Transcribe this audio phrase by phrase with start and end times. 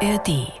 [0.00, 0.52] ARD.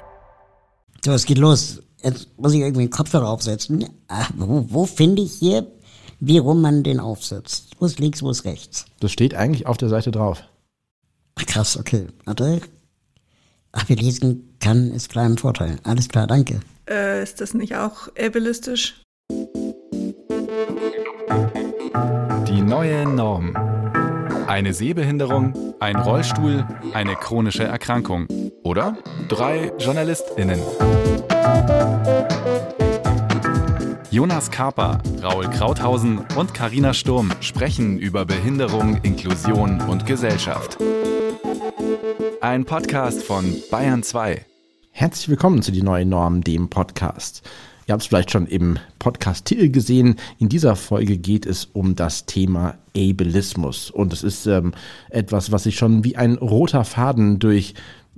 [1.04, 1.82] So, es geht los.
[2.02, 3.84] Jetzt muss ich irgendwie den Kopfhörer aufsetzen.
[4.08, 5.66] Ah, wo, wo finde ich hier,
[6.20, 7.72] wie rum man den aufsetzt?
[7.78, 8.86] Wo ist links, wo ist rechts?
[9.00, 10.42] Das steht eigentlich auf der Seite drauf.
[11.34, 12.06] Ach, krass, okay.
[12.24, 12.60] Warte.
[13.72, 15.78] Ach, wir lesen kann, ist klar im Vorteil.
[15.82, 16.60] Alles klar, danke.
[16.88, 19.02] Äh, ist das nicht auch ableistisch?
[22.48, 23.75] Die neue Norm.
[24.46, 26.64] Eine Sehbehinderung, ein Rollstuhl,
[26.94, 28.28] eine chronische Erkrankung
[28.62, 28.96] oder
[29.28, 30.60] drei JournalistInnen.
[34.10, 40.78] Jonas Kaper, Raul Krauthausen und Karina Sturm sprechen über Behinderung, Inklusion und Gesellschaft.
[42.40, 44.44] Ein Podcast von Bayern 2.
[44.92, 47.42] Herzlich willkommen zu Die neue Norm, dem Podcast.
[47.88, 50.16] Ihr habt es vielleicht schon im Podcast-Titel gesehen.
[50.38, 53.92] In dieser Folge geht es um das Thema Ableismus.
[53.92, 54.74] Und es ist ähm,
[55.08, 57.74] etwas, was sich schon wie ein roter Faden durch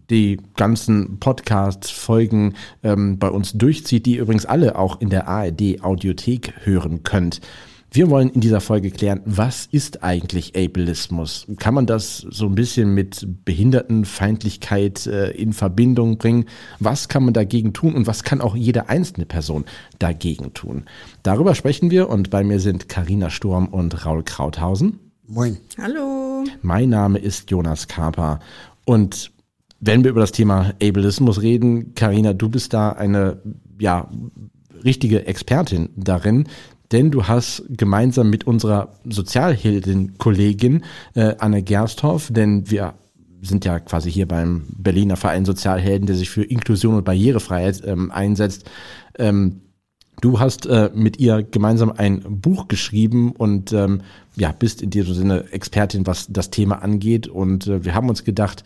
[0.08, 6.54] die ganzen Podcast-Folgen ähm, bei uns durchzieht, die ihr übrigens alle auch in der ARD-Audiothek
[6.64, 7.42] hören könnt.
[7.90, 11.46] Wir wollen in dieser Folge klären, was ist eigentlich Ableismus?
[11.58, 16.44] Kann man das so ein bisschen mit Behindertenfeindlichkeit äh, in Verbindung bringen?
[16.80, 19.64] Was kann man dagegen tun und was kann auch jede einzelne Person
[19.98, 20.84] dagegen tun?
[21.22, 25.00] Darüber sprechen wir und bei mir sind Karina Sturm und Raul Krauthausen.
[25.26, 25.56] Moin.
[25.80, 26.44] Hallo.
[26.60, 28.40] Mein Name ist Jonas Kaper
[28.84, 29.32] und
[29.80, 33.40] wenn wir über das Thema Ableismus reden, Karina, du bist da eine
[33.78, 34.10] ja
[34.84, 36.46] richtige Expertin darin,
[36.92, 42.94] denn du hast gemeinsam mit unserer Sozialheldin-Kollegin äh, Anne Gersthoff, denn wir
[43.40, 48.10] sind ja quasi hier beim Berliner Verein Sozialhelden, der sich für Inklusion und Barrierefreiheit ähm,
[48.10, 48.68] einsetzt.
[49.18, 49.60] Ähm,
[50.20, 54.02] du hast äh, mit ihr gemeinsam ein Buch geschrieben und ähm,
[54.36, 57.28] ja, bist in diesem Sinne Expertin, was das Thema angeht.
[57.28, 58.64] Und äh, wir haben uns gedacht,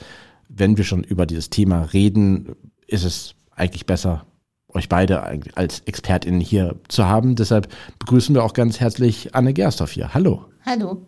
[0.49, 2.55] wenn wir schon über dieses Thema reden,
[2.87, 4.27] ist es eigentlich besser,
[4.75, 5.23] euch beide
[5.55, 7.37] als ExpertInnen hier zu haben.
[7.37, 7.69] Deshalb
[7.99, 10.15] begrüßen wir auch ganz herzlich Anne Gersthoff hier.
[10.15, 10.47] Hallo.
[10.65, 11.07] Hallo.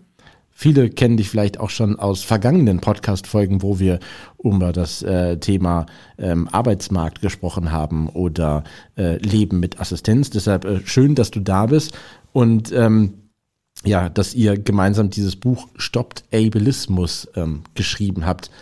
[0.57, 3.99] Viele kennen dich vielleicht auch schon aus vergangenen Podcast-Folgen, wo wir
[4.43, 5.87] über das äh, Thema
[6.17, 8.63] ähm, Arbeitsmarkt gesprochen haben oder
[8.97, 10.31] äh, Leben mit Assistenz.
[10.31, 11.99] Deshalb äh, schön, dass du da bist
[12.33, 13.15] und ähm,
[13.85, 18.53] ja, dass ihr gemeinsam dieses Buch Stoppt Ableismus ähm, geschrieben habt.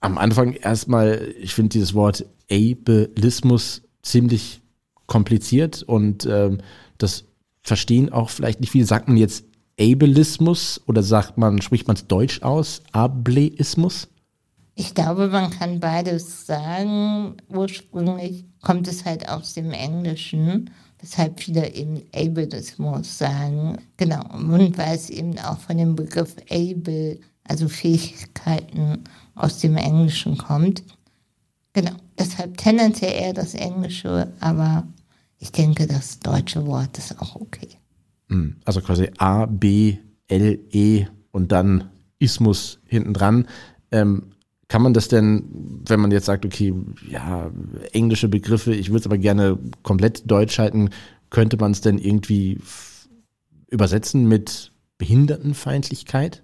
[0.00, 4.62] Am Anfang erstmal, ich finde dieses Wort Ableismus ziemlich
[5.06, 6.58] kompliziert und ähm,
[6.98, 7.24] das
[7.62, 8.86] verstehen auch vielleicht nicht viele.
[8.86, 9.44] Sagt man jetzt
[9.78, 12.82] Ableismus oder sagt man, spricht man es deutsch aus?
[12.92, 14.08] Ableismus?
[14.74, 17.36] Ich glaube, man kann beides sagen.
[17.48, 23.78] Ursprünglich kommt es halt aus dem Englischen, weshalb viele eben Ableismus sagen.
[23.96, 30.36] Genau, und weil es eben auch von dem Begriff able, also Fähigkeiten aus dem Englischen
[30.36, 30.82] kommt.
[31.76, 34.88] Genau, deshalb tendenziell eher das Englische, aber
[35.38, 37.68] ich denke, das deutsche Wort ist auch okay.
[38.30, 43.46] Hm, also quasi A, B, L, E und dann Ismus hinten dran.
[43.90, 44.32] Ähm,
[44.68, 45.44] kann man das denn,
[45.86, 46.72] wenn man jetzt sagt, okay,
[47.10, 47.50] ja,
[47.92, 50.88] englische Begriffe, ich würde es aber gerne komplett deutsch halten,
[51.28, 52.58] könnte man es denn irgendwie
[53.68, 56.42] übersetzen mit Behindertenfeindlichkeit?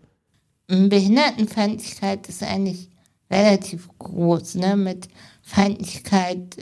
[0.66, 2.91] Behindertenfeindlichkeit ist eigentlich
[3.32, 4.56] relativ groß.
[4.56, 4.76] Ne?
[4.76, 5.08] Mit
[5.42, 6.56] Feindlichkeit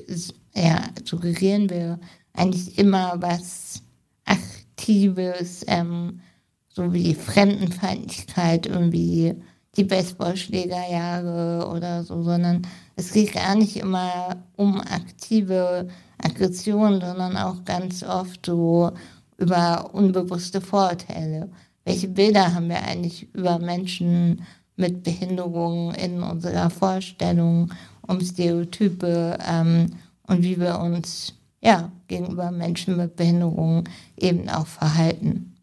[0.54, 1.98] ja, suggerieren wir
[2.32, 3.82] eigentlich immer was
[4.24, 6.20] Aktives, ähm,
[6.68, 9.34] so wie Fremdenfeindlichkeit, irgendwie
[9.76, 12.62] die Baseballschlägerjahre oder so, sondern
[12.96, 15.88] es geht gar nicht immer um aktive
[16.18, 18.92] Aggression, sondern auch ganz oft so
[19.38, 21.50] über unbewusste Vorurteile.
[21.84, 24.42] Welche Bilder haben wir eigentlich über Menschen
[24.80, 27.72] mit Behinderungen in unserer Vorstellung,
[28.06, 29.92] um Stereotype ähm,
[30.26, 33.84] und wie wir uns ja, gegenüber Menschen mit Behinderungen
[34.16, 35.54] eben auch verhalten.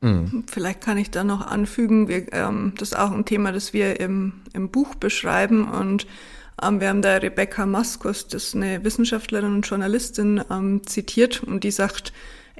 [0.00, 0.44] Mhm.
[0.48, 4.00] Vielleicht kann ich da noch anfügen, wir, ähm, das ist auch ein Thema, das wir
[4.00, 6.06] im, im Buch beschreiben und
[6.60, 11.64] ähm, wir haben da Rebecca Maskus, das ist eine Wissenschaftlerin und Journalistin, ähm, zitiert und
[11.64, 12.12] die sagt,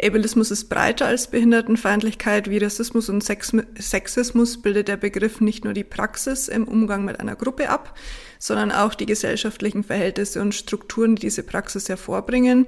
[0.03, 2.51] Ableismus ist breiter als Behindertenfeindlichkeit.
[2.51, 7.21] Wie Rassismus und Sex Sexismus bildet der Begriff nicht nur die Praxis im Umgang mit
[7.21, 7.97] einer Gruppe ab,
[8.39, 12.67] sondern auch die gesellschaftlichen Verhältnisse und Strukturen, die diese Praxis hervorbringen.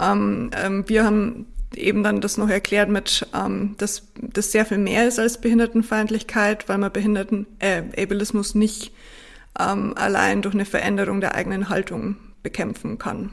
[0.00, 1.46] Ähm, ähm, wir haben
[1.76, 6.68] eben dann das noch erklärt mit, ähm, dass das sehr viel mehr ist als Behindertenfeindlichkeit,
[6.68, 8.92] weil man Behinderten, äh, Ableismus nicht
[9.58, 13.30] ähm, allein durch eine Veränderung der eigenen Haltung bekämpfen kann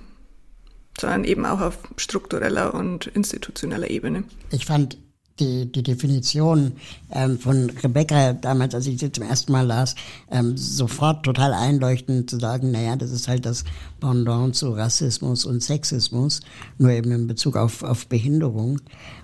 [1.00, 4.24] sondern eben auch auf struktureller und institutioneller Ebene.
[4.52, 4.98] Ich fand
[5.40, 6.74] die, die Definition
[7.12, 9.96] ähm, von Rebecca damals, als ich sie zum ersten Mal las,
[10.30, 13.64] ähm, sofort total einleuchtend zu sagen, naja, das ist halt das
[14.00, 16.42] Pendant zu Rassismus und Sexismus,
[16.78, 18.80] nur eben in Bezug auf, auf Behinderung.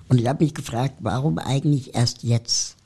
[0.09, 2.77] Und ich habe mich gefragt, warum eigentlich erst jetzt?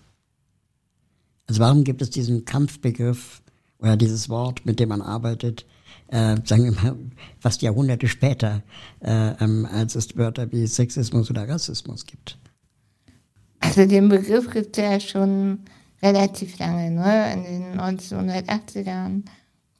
[1.47, 3.41] Also warum gibt es diesen Kampfbegriff
[3.79, 5.65] oder dieses Wort, mit dem man arbeitet,
[6.11, 6.95] äh, sagen wir mal,
[7.39, 8.61] fast Jahrhunderte später,
[9.01, 12.37] äh, ähm, als es Wörter wie Sexismus oder Rassismus gibt?
[13.59, 15.59] Also den Begriff gibt es ja schon
[16.03, 16.91] relativ lange.
[16.91, 17.33] Ne?
[17.33, 19.23] In den 1980ern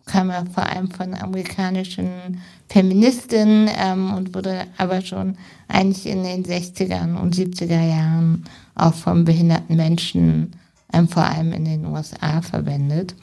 [0.05, 5.37] kam er vor allem von amerikanischen Feministinnen ähm, und wurde aber schon
[5.67, 8.45] eigentlich in den 60er und 70er Jahren
[8.75, 10.55] auch von behinderten Menschen,
[10.93, 13.15] ähm, vor allem in den USA, verwendet.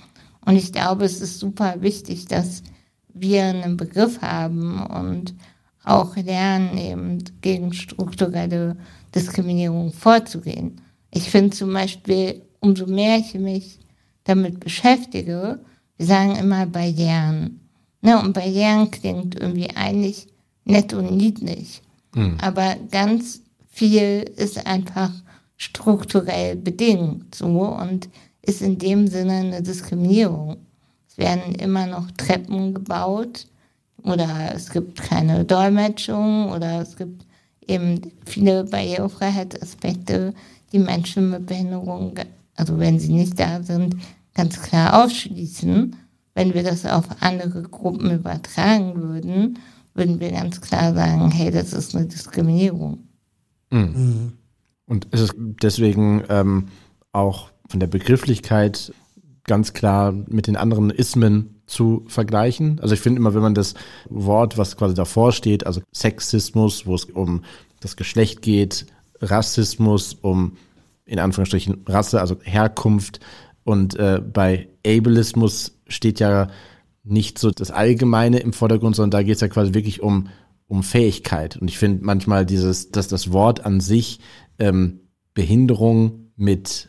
[0.44, 2.62] Und ich glaube, es ist super wichtig, dass
[3.14, 5.34] wir einen Begriff haben und
[5.84, 8.76] auch lernen, eben gegen strukturelle
[9.14, 10.80] Diskriminierung vorzugehen.
[11.10, 13.78] Ich finde zum Beispiel, umso mehr ich mich
[14.24, 15.60] damit beschäftige,
[15.96, 17.60] wir sagen immer Barrieren.
[18.02, 20.28] Ne, und Barrieren klingt irgendwie eigentlich
[20.64, 21.82] nett und niedlich.
[22.14, 22.36] Mhm.
[22.40, 25.10] Aber ganz viel ist einfach
[25.56, 28.08] strukturell bedingt so und
[28.42, 30.58] ist in dem Sinne eine Diskriminierung.
[31.18, 33.46] Es werden immer noch Treppen gebaut
[34.04, 37.26] oder es gibt keine Dolmetschung oder es gibt
[37.66, 40.32] eben viele Barrierefreiheitsaspekte,
[40.72, 42.14] die Menschen mit Behinderung,
[42.54, 43.96] also wenn sie nicht da sind,
[44.34, 45.96] ganz klar ausschließen.
[46.34, 49.58] Wenn wir das auf andere Gruppen übertragen würden,
[49.94, 53.08] würden wir ganz klar sagen, hey, das ist eine Diskriminierung.
[53.70, 54.34] Mhm.
[54.86, 56.68] Und ist es deswegen ähm,
[57.12, 58.92] auch von der Begrifflichkeit
[59.48, 62.78] ganz klar mit den anderen Ismen zu vergleichen.
[62.80, 63.74] Also ich finde immer, wenn man das
[64.08, 67.42] Wort, was quasi davor steht, also Sexismus, wo es um
[67.80, 68.86] das Geschlecht geht,
[69.20, 70.56] Rassismus, um
[71.04, 73.20] in Anführungsstrichen Rasse, also Herkunft
[73.64, 76.48] und äh, bei Ableismus steht ja
[77.04, 80.28] nicht so das Allgemeine im Vordergrund, sondern da geht es ja quasi wirklich um,
[80.68, 81.56] um Fähigkeit.
[81.56, 84.20] Und ich finde manchmal dieses, dass das Wort an sich
[84.58, 85.00] ähm,
[85.34, 86.87] Behinderung mit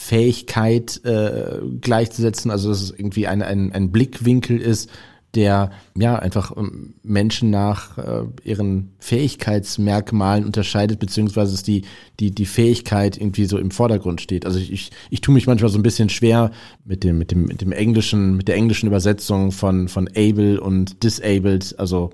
[0.00, 4.88] Fähigkeit äh, gleichzusetzen, also dass es irgendwie ein, ein, ein Blickwinkel ist,
[5.34, 11.82] der ja einfach ähm, Menschen nach äh, ihren Fähigkeitsmerkmalen unterscheidet, beziehungsweise dass die,
[12.20, 14.46] die, die Fähigkeit irgendwie so im Vordergrund steht.
[14.46, 16.52] Also ich, ich, ich tue mich manchmal so ein bisschen schwer
[16.84, 21.02] mit dem, mit dem, mit dem englischen, mit der englischen Übersetzung von, von able und
[21.02, 22.10] disabled, also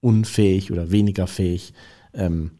[0.00, 1.74] unfähig oder weniger fähig,
[2.14, 2.52] ähm,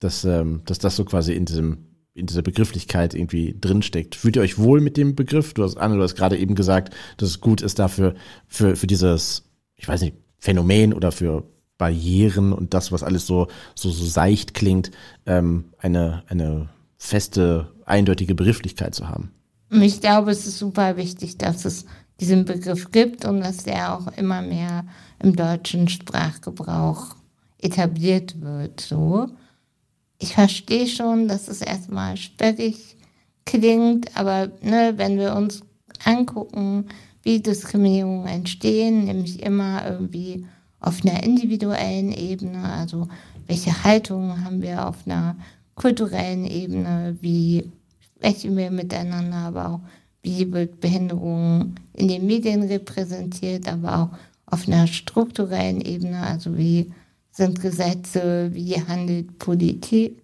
[0.00, 4.14] dass, ähm, dass das so quasi in diesem in dieser Begrifflichkeit irgendwie drinsteckt.
[4.14, 5.54] Fühlt ihr euch wohl mit dem Begriff?
[5.54, 8.14] Du hast, Anne, du hast gerade eben gesagt, dass es gut ist dafür,
[8.46, 9.44] für, für dieses,
[9.76, 11.44] ich weiß nicht, Phänomen oder für
[11.78, 14.90] Barrieren und das, was alles so, so, so seicht klingt,
[15.26, 19.32] ähm, eine, eine feste, eindeutige Begrifflichkeit zu haben.
[19.70, 21.86] Ich glaube, es ist super wichtig, dass es
[22.20, 24.84] diesen Begriff gibt und dass der auch immer mehr
[25.22, 27.16] im deutschen Sprachgebrauch
[27.58, 29.28] etabliert wird, so
[30.22, 32.96] ich verstehe schon, dass es erstmal sperrig
[33.44, 35.62] klingt, aber ne, wenn wir uns
[36.04, 36.86] angucken,
[37.24, 40.46] wie Diskriminierungen entstehen, nämlich immer irgendwie
[40.78, 43.08] auf einer individuellen Ebene, also
[43.48, 45.36] welche Haltungen haben wir auf einer
[45.74, 47.68] kulturellen Ebene, wie
[48.16, 49.80] sprechen wir miteinander, aber auch
[50.22, 54.08] wie wird Behinderung in den Medien repräsentiert, aber auch
[54.46, 56.92] auf einer strukturellen Ebene, also wie
[57.32, 60.22] sind Gesetze, wie handelt Politik.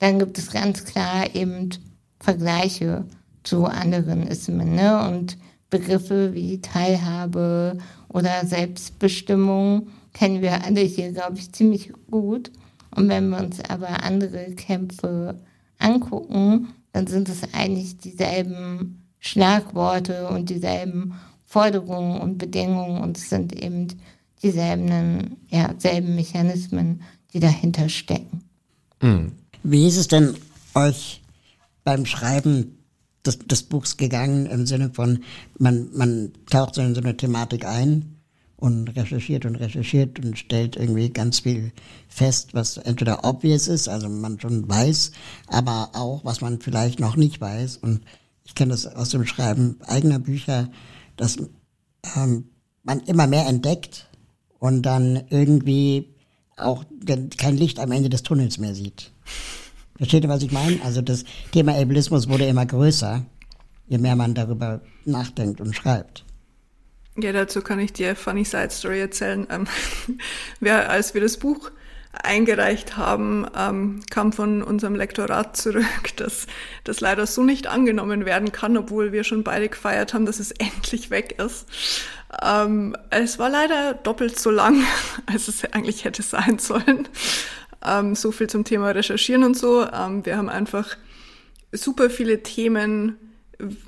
[0.00, 1.70] Dann gibt es ganz klar eben
[2.20, 3.04] Vergleiche
[3.44, 5.08] zu anderen Ismen ne?
[5.08, 5.38] und
[5.70, 12.50] Begriffe wie Teilhabe oder Selbstbestimmung kennen wir alle hier, glaube ich, ziemlich gut.
[12.94, 15.38] Und wenn wir uns aber andere Kämpfe
[15.78, 23.52] angucken, dann sind es eigentlich dieselben Schlagworte und dieselben Forderungen und Bedingungen und es sind
[23.54, 23.88] eben
[24.42, 27.02] dieselben ja, selben Mechanismen,
[27.32, 28.42] die dahinter stecken.
[29.00, 29.32] Mhm.
[29.62, 30.34] Wie ist es denn
[30.74, 31.22] euch
[31.84, 32.78] beim Schreiben
[33.24, 35.24] des, des Buchs gegangen im Sinne von,
[35.58, 38.16] man, man taucht so in so eine Thematik ein
[38.56, 41.72] und recherchiert und recherchiert und stellt irgendwie ganz viel
[42.08, 45.12] fest, was entweder obvious ist, also man schon weiß,
[45.46, 47.76] aber auch, was man vielleicht noch nicht weiß.
[47.78, 48.00] Und
[48.44, 50.70] ich kenne das aus dem Schreiben eigener Bücher,
[51.16, 51.36] dass
[52.16, 52.48] ähm,
[52.82, 54.07] man immer mehr entdeckt
[54.58, 56.14] und dann irgendwie
[56.56, 56.84] auch
[57.36, 59.12] kein Licht am Ende des Tunnels mehr sieht.
[59.96, 60.80] Versteht ihr, was ich meine?
[60.84, 63.24] Also das Thema Ableismus wurde immer größer,
[63.88, 66.24] je mehr man darüber nachdenkt und schreibt.
[67.16, 69.46] Ja, dazu kann ich dir funny Side Story erzählen.
[69.50, 69.66] Ähm,
[70.60, 71.72] wir, als wir das Buch
[72.12, 76.46] eingereicht haben, ähm, kam von unserem Lektorat zurück, dass
[76.84, 80.50] das leider so nicht angenommen werden kann, obwohl wir schon beide gefeiert haben, dass es
[80.58, 81.66] endlich weg ist.
[82.42, 84.82] Ähm, es war leider doppelt so lang,
[85.26, 87.08] als es eigentlich hätte sein sollen.
[87.84, 89.86] Ähm, so viel zum Thema Recherchieren und so.
[89.86, 90.96] Ähm, wir haben einfach
[91.72, 93.16] super viele Themen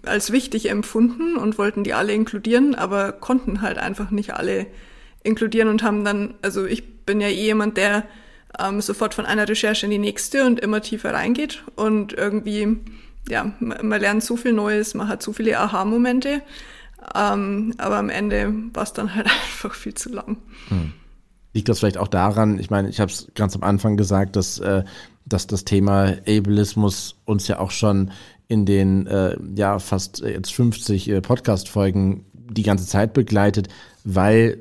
[0.04, 4.66] als wichtig empfunden und wollten die alle inkludieren, aber konnten halt einfach nicht alle
[5.22, 8.04] inkludieren und haben dann, also ich bin ja eh jemand, der
[8.58, 12.78] ähm, sofort von einer Recherche in die nächste und immer tiefer reingeht und irgendwie,
[13.28, 16.42] ja, man, man lernt so viel Neues, man hat so viele Aha-Momente,
[17.14, 20.38] ähm, aber am Ende war es dann halt einfach viel zu lang.
[20.68, 20.92] Hm.
[21.52, 24.58] Liegt das vielleicht auch daran, ich meine, ich habe es ganz am Anfang gesagt, dass,
[24.60, 24.84] äh,
[25.26, 28.12] dass das Thema Ableismus uns ja auch schon
[28.46, 33.68] in den äh, ja fast jetzt 50 äh, Podcast-Folgen die ganze Zeit begleitet,
[34.04, 34.58] weil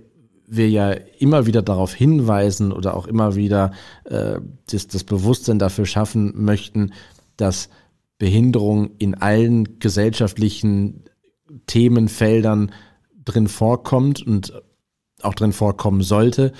[0.49, 3.71] wir ja immer wieder darauf hinweisen oder auch immer wieder
[4.05, 4.39] äh,
[4.69, 6.91] das, das Bewusstsein dafür schaffen möchten,
[7.37, 7.69] dass
[8.17, 11.05] Behinderung in allen gesellschaftlichen
[11.67, 12.71] Themenfeldern
[13.23, 14.53] drin vorkommt und
[15.21, 16.51] auch drin vorkommen sollte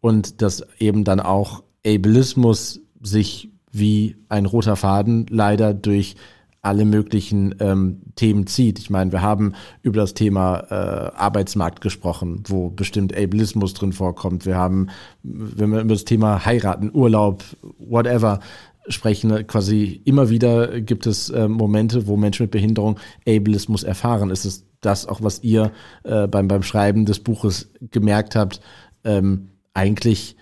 [0.00, 6.16] und dass eben dann auch Ableismus sich wie ein roter Faden leider durch
[6.62, 8.78] alle möglichen ähm, Themen zieht.
[8.78, 14.44] Ich meine, wir haben über das Thema äh, Arbeitsmarkt gesprochen, wo bestimmt Ableismus drin vorkommt.
[14.44, 14.88] Wir haben,
[15.22, 17.44] wenn wir über das Thema Heiraten, Urlaub,
[17.78, 18.40] whatever
[18.88, 24.30] sprechen, quasi immer wieder gibt es äh, Momente, wo Menschen mit Behinderung Ableismus erfahren.
[24.30, 25.72] Ist es das auch, was ihr
[26.04, 28.60] äh, beim, beim Schreiben des Buches gemerkt habt?
[29.04, 30.36] Ähm, eigentlich,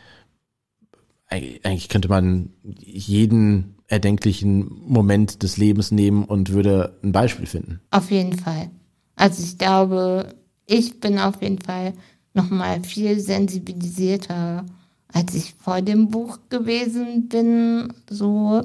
[1.29, 7.81] eigentlich könnte man jeden erdenklichen Moment des Lebens nehmen und würde ein Beispiel finden.
[7.91, 8.71] Auf jeden Fall.
[9.15, 10.35] Also ich glaube,
[10.67, 11.95] ich bin auf jeden Fall
[12.35, 14.65] noch mal viel sensibilisierter,
[15.13, 18.63] als ich vor dem Buch gewesen bin, so.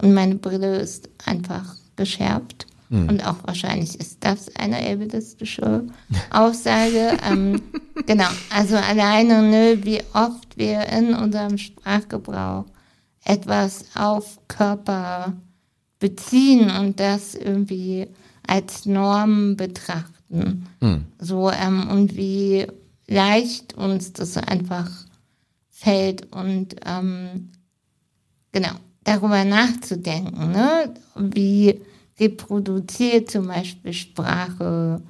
[0.00, 2.66] Und meine Brille ist einfach geschärft.
[2.88, 3.08] Mhm.
[3.08, 5.84] Und auch wahrscheinlich ist das eine ableistische
[6.30, 7.18] Aussage.
[7.30, 7.60] ähm,
[8.06, 12.64] genau, also alleine, ne, wie oft wir in unserem Sprachgebrauch
[13.24, 15.34] etwas auf Körper
[15.98, 18.08] beziehen und das irgendwie
[18.46, 20.66] als Norm betrachten.
[20.80, 21.06] Mhm.
[21.18, 22.66] So, ähm, und wie
[23.06, 24.90] leicht uns das einfach
[25.68, 27.50] fällt und ähm,
[28.52, 28.72] genau,
[29.04, 30.94] darüber nachzudenken, ne?
[31.16, 31.80] wie
[32.18, 35.02] reproduziert zum Beispiel Sprache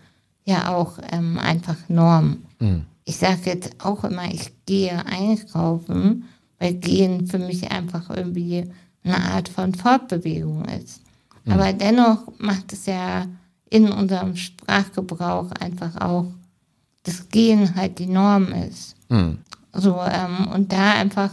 [0.44, 2.44] ja auch ähm, einfach Norm.
[2.58, 2.84] Mhm.
[3.04, 6.24] Ich sage jetzt auch immer, ich gehe einkaufen
[6.60, 8.70] weil Gehen für mich einfach irgendwie
[9.02, 11.00] eine Art von Fortbewegung ist.
[11.44, 11.52] Mhm.
[11.52, 13.26] Aber dennoch macht es ja
[13.70, 16.26] in unserem Sprachgebrauch einfach auch,
[17.02, 18.94] dass Gehen halt die Norm ist.
[19.08, 19.38] Mhm.
[19.72, 21.30] So, ähm, und da einfach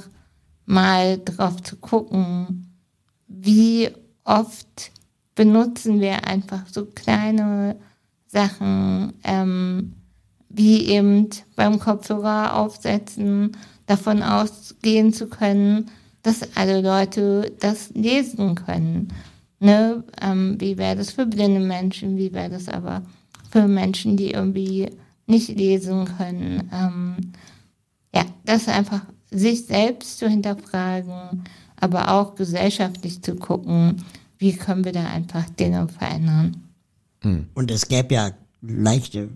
[0.65, 2.71] mal drauf zu gucken,
[3.27, 3.89] wie
[4.23, 4.91] oft
[5.35, 7.75] benutzen wir einfach so kleine
[8.27, 9.93] Sachen, ähm,
[10.49, 15.89] wie eben beim Kopfhörer aufsetzen davon ausgehen zu können,
[16.21, 19.07] dass alle Leute das lesen können.
[19.59, 20.03] Ne?
[20.21, 23.01] Ähm, wie wäre das für blinde Menschen, wie wäre das aber
[23.49, 24.91] für Menschen, die irgendwie
[25.25, 26.69] nicht lesen können.
[26.71, 27.33] Ähm,
[28.13, 29.01] ja, das einfach
[29.31, 31.43] sich selbst zu hinterfragen,
[31.75, 34.03] aber auch gesellschaftlich zu gucken,
[34.37, 36.63] wie können wir da einfach Dinge verändern.
[37.21, 37.47] Hm.
[37.53, 39.29] Und es gäbe ja leichte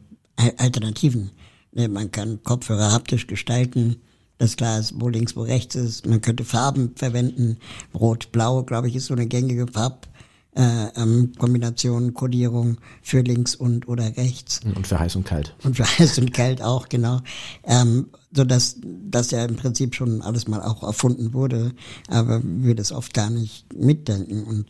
[0.57, 1.31] Alternativen.
[1.73, 3.97] Ne, man kann Kopfhörer haptisch gestalten
[4.41, 6.07] das Glas, wo links, wo rechts ist.
[6.07, 7.57] Man könnte Farben verwenden.
[7.93, 10.07] Rot, Blau, glaube ich, ist so eine gängige Farb.
[10.53, 14.59] Äh, ähm, Kombination, Kodierung für links und oder rechts.
[14.75, 15.55] Und für heiß und kalt.
[15.63, 17.21] Und für heiß und kalt auch, genau.
[17.63, 21.73] Ähm, so dass das ja im Prinzip schon alles mal auch erfunden wurde,
[22.09, 24.43] aber wir das oft gar nicht mitdenken.
[24.43, 24.65] Und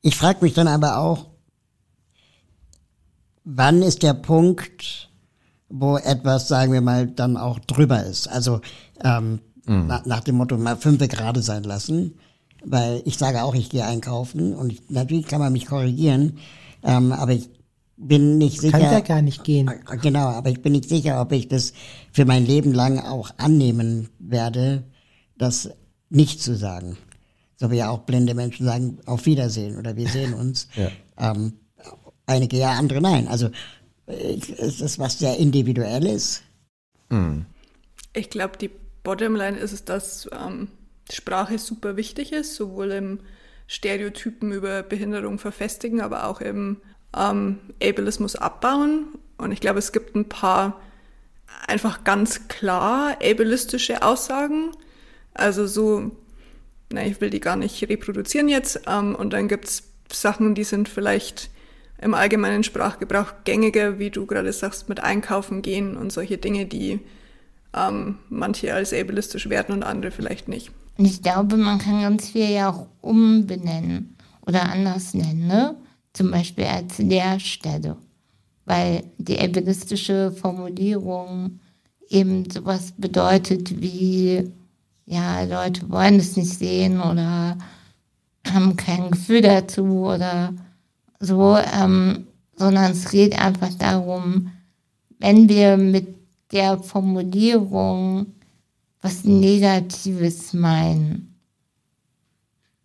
[0.00, 1.26] ich frage mich dann aber auch,
[3.44, 5.10] wann ist der Punkt,
[5.68, 8.28] wo etwas, sagen wir mal, dann auch drüber ist.
[8.28, 8.60] Also
[9.04, 9.86] ähm, mhm.
[9.88, 12.14] na, nach dem Motto mal fünf gerade sein lassen,
[12.64, 16.38] weil ich sage auch, ich gehe einkaufen und ich, natürlich kann man mich korrigieren,
[16.82, 17.50] ähm, aber ich
[17.96, 18.78] bin nicht sicher.
[18.78, 19.68] Kann ja gar nicht gehen.
[19.68, 21.72] Äh, genau, aber ich bin nicht sicher, ob ich das
[22.12, 24.84] für mein Leben lang auch annehmen werde,
[25.38, 25.70] das
[26.10, 26.96] nicht zu sagen.
[27.56, 30.68] So wie auch blinde Menschen sagen, auf Wiedersehen oder wir sehen uns.
[30.76, 30.90] ja.
[31.18, 31.54] ähm,
[32.26, 33.28] einige ja, andere nein.
[33.28, 33.50] Also
[34.06, 36.42] ist das was sehr Individuelles.
[37.08, 37.46] Mhm.
[38.14, 38.70] Ich glaube, die
[39.06, 40.66] Bottomline ist es, dass ähm,
[41.12, 43.20] Sprache super wichtig ist, sowohl im
[43.68, 46.78] Stereotypen über Behinderung verfestigen, aber auch im
[47.16, 49.06] ähm, Ableismus abbauen.
[49.38, 50.80] Und ich glaube, es gibt ein paar
[51.68, 54.72] einfach ganz klar ableistische Aussagen.
[55.34, 56.10] Also so,
[56.90, 58.80] na, ich will die gar nicht reproduzieren jetzt.
[58.88, 61.50] Ähm, und dann gibt's Sachen, die sind vielleicht
[62.02, 66.98] im allgemeinen Sprachgebrauch gängiger, wie du gerade sagst, mit Einkaufen gehen und solche Dinge, die
[67.76, 70.70] ähm, manche als ableistisch werten und andere vielleicht nicht.
[70.98, 74.16] Ich glaube, man kann ganz viel ja auch umbenennen
[74.46, 75.76] oder anders nennen, ne?
[76.12, 77.96] Zum Beispiel als Leerstelle.
[78.64, 81.60] Weil die ableistische Formulierung
[82.08, 84.50] eben sowas bedeutet wie,
[85.04, 87.58] ja, Leute wollen es nicht sehen oder
[88.46, 90.54] haben kein Gefühl dazu oder
[91.20, 94.50] so, ähm, sondern es geht einfach darum,
[95.18, 96.16] wenn wir mit
[96.52, 98.26] der Formulierung
[99.02, 101.34] was Negatives meinen.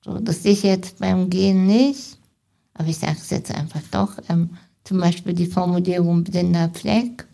[0.03, 2.17] So, das sehe ich jetzt beim Gehen nicht,
[2.73, 4.17] aber ich sage es jetzt einfach doch.
[4.29, 4.51] Ähm,
[4.83, 7.27] zum Beispiel die Formulierung blinder Fleck,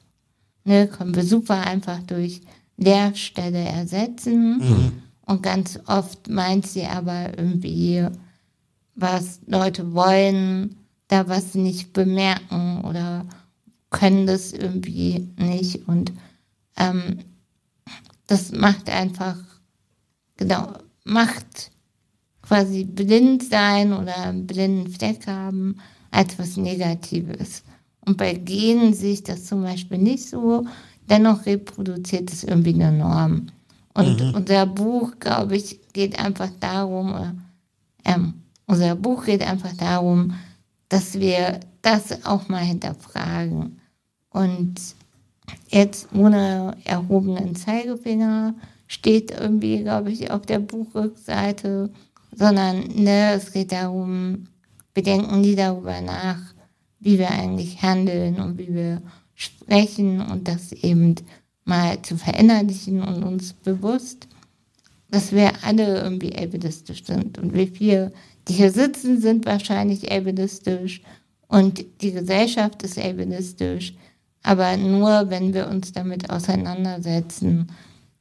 [0.63, 2.41] ne, können wir super einfach durch
[2.77, 4.57] Leerstelle ersetzen.
[4.57, 4.91] Mhm.
[5.25, 8.05] Und ganz oft meint sie aber irgendwie,
[8.95, 13.25] was Leute wollen, da was nicht bemerken oder
[13.89, 15.87] können das irgendwie nicht.
[15.87, 16.11] Und
[16.77, 17.19] ähm,
[18.27, 19.37] das macht einfach,
[20.37, 21.71] genau, macht
[22.41, 25.77] quasi blind sein oder einen blinden Fleck haben
[26.11, 27.63] als was Negatives.
[28.05, 30.65] Und bei Genen sehe ich das zum Beispiel nicht so.
[31.09, 33.47] Dennoch reproduziert es irgendwie eine Norm.
[33.93, 34.35] Und mhm.
[34.35, 37.41] unser Buch, glaube ich, geht einfach darum,
[38.05, 40.35] ähm, unser Buch geht einfach darum,
[40.89, 43.79] dass wir das auch mal hinterfragen.
[44.29, 44.75] Und
[45.69, 48.55] jetzt ohne erhobenen Zeigefinger
[48.87, 51.89] steht irgendwie, glaube ich, auf der Buchrückseite,
[52.35, 54.47] sondern ne, es geht darum,
[54.93, 56.39] wir denken nie darüber nach,
[56.99, 59.01] wie wir eigentlich handeln und wie wir
[59.35, 61.15] sprechen und das eben
[61.63, 64.27] mal zu verinnerlichen und uns bewusst,
[65.09, 68.11] dass wir alle irgendwie ableistisch sind und wie viele
[68.47, 71.01] die hier sitzen, sind wahrscheinlich ableistisch
[71.47, 73.93] und die Gesellschaft ist ableistisch.
[74.43, 77.67] Aber nur wenn wir uns damit auseinandersetzen,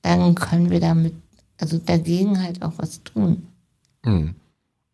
[0.03, 1.15] dann können wir damit,
[1.61, 3.47] also dagegen halt auch was tun.
[4.05, 4.35] Hm.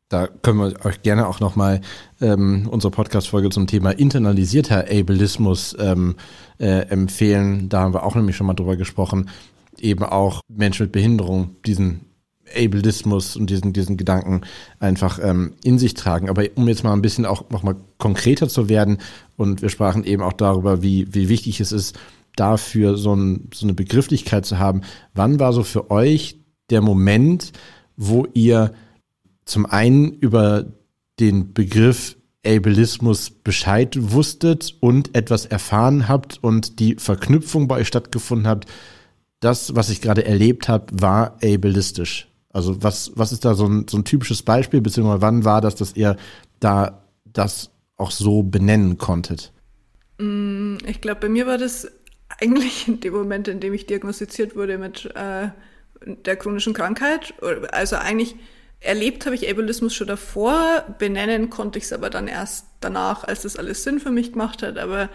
[0.08, 1.80] Da können wir euch gerne auch nochmal
[2.20, 6.16] ähm, unsere Podcast-Folge zum Thema internalisierter Ableismus ähm,
[6.58, 7.70] äh, empfehlen.
[7.70, 9.30] Da haben wir auch nämlich schon mal drüber gesprochen.
[9.78, 12.11] Eben auch Menschen mit Behinderung diesen
[12.56, 14.42] Ableismus und diesen, diesen Gedanken
[14.78, 16.28] einfach ähm, in sich tragen.
[16.28, 18.98] Aber um jetzt mal ein bisschen auch nochmal konkreter zu werden,
[19.36, 21.98] und wir sprachen eben auch darüber, wie, wie wichtig es ist,
[22.36, 24.82] dafür so, ein, so eine Begrifflichkeit zu haben.
[25.14, 26.38] Wann war so für euch
[26.70, 27.52] der Moment,
[27.96, 28.72] wo ihr
[29.44, 30.66] zum einen über
[31.20, 38.48] den Begriff Ableismus Bescheid wusstet und etwas erfahren habt und die Verknüpfung bei euch stattgefunden
[38.48, 38.66] habt,
[39.40, 42.28] das, was ich gerade erlebt habe, war ableistisch.
[42.52, 45.74] Also was, was ist da so ein, so ein typisches Beispiel, beziehungsweise wann war das,
[45.74, 46.16] dass ihr
[46.60, 49.52] da das auch so benennen konntet?
[50.18, 51.88] Mm, ich glaube, bei mir war das
[52.40, 55.48] eigentlich in dem Moment, in dem ich diagnostiziert wurde mit äh,
[56.04, 57.34] der chronischen Krankheit.
[57.72, 58.36] Also eigentlich
[58.80, 63.42] erlebt habe ich Ableismus schon davor, benennen konnte ich es aber dann erst danach, als
[63.42, 64.78] das alles Sinn für mich gemacht hat.
[64.78, 65.08] Aber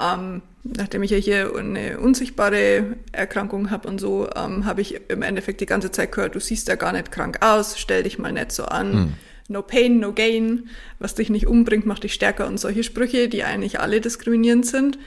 [0.00, 0.42] ähm,
[0.76, 5.60] nachdem ich ja hier eine unsichtbare Erkrankung habe und so, ähm, habe ich im Endeffekt
[5.60, 8.52] die ganze Zeit gehört, du siehst ja gar nicht krank aus, stell dich mal nicht
[8.52, 8.92] so an.
[8.92, 9.14] Hm.
[9.50, 10.68] No pain, no gain.
[10.98, 14.98] Was dich nicht umbringt, macht dich stärker und solche Sprüche, die eigentlich alle diskriminierend sind.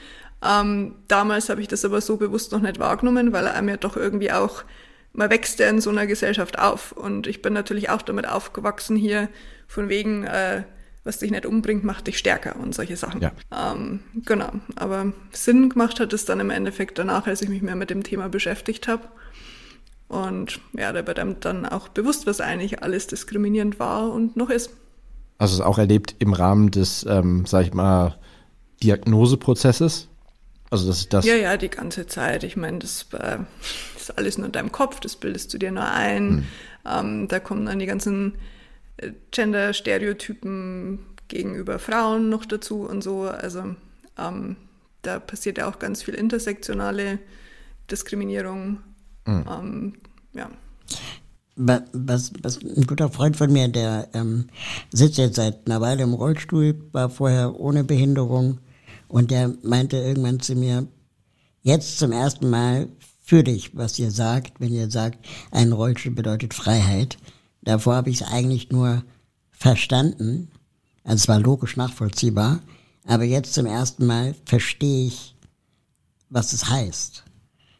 [0.44, 3.96] Ähm, damals habe ich das aber so bewusst noch nicht wahrgenommen, weil er mir doch
[3.96, 4.64] irgendwie auch,
[5.12, 6.90] man wächst ja in so einer Gesellschaft auf.
[6.90, 9.28] Und ich bin natürlich auch damit aufgewachsen hier,
[9.68, 10.64] von wegen, äh,
[11.04, 13.20] was dich nicht umbringt, macht dich stärker und solche Sachen.
[13.20, 13.32] Ja.
[13.50, 14.50] Ähm, genau.
[14.76, 18.02] Aber Sinn gemacht hat es dann im Endeffekt danach, als ich mich mehr mit dem
[18.02, 19.02] Thema beschäftigt habe.
[20.08, 24.50] Und ja, da wird einem dann auch bewusst, was eigentlich alles diskriminierend war und noch
[24.50, 24.70] ist.
[25.38, 28.18] Also es auch erlebt im Rahmen des, ähm, sag ich mal,
[28.82, 30.08] Diagnoseprozesses?
[30.70, 31.24] Also das das.
[31.24, 32.44] Ja, ja, die ganze Zeit.
[32.44, 33.38] Ich meine, das, äh,
[33.96, 36.28] ist alles nur in deinem Kopf, das bildest du dir nur ein.
[36.28, 36.44] Hm.
[36.86, 38.34] Ähm, da kommen dann die ganzen
[39.30, 43.22] Gender-Stereotypen gegenüber Frauen noch dazu und so.
[43.22, 43.74] Also
[44.18, 44.56] ähm,
[45.02, 47.18] da passiert ja auch ganz viel intersektionale
[47.90, 48.78] Diskriminierung.
[49.26, 49.44] Mhm.
[49.50, 49.92] Ähm,
[50.34, 50.50] ja.
[51.54, 54.46] Was, was ein guter Freund von mir, der ähm,
[54.90, 58.58] sitzt jetzt seit einer Weile im Rollstuhl, war vorher ohne Behinderung
[59.08, 60.86] und der meinte irgendwann zu mir,
[61.60, 62.88] jetzt zum ersten Mal
[63.22, 65.18] für dich, was ihr sagt, wenn ihr sagt,
[65.50, 67.18] ein Rollstuhl bedeutet Freiheit.
[67.62, 69.02] Davor habe ich es eigentlich nur
[69.50, 70.50] verstanden.
[71.04, 72.60] Also es war logisch nachvollziehbar.
[73.06, 75.34] Aber jetzt zum ersten Mal verstehe ich,
[76.30, 77.24] was es heißt.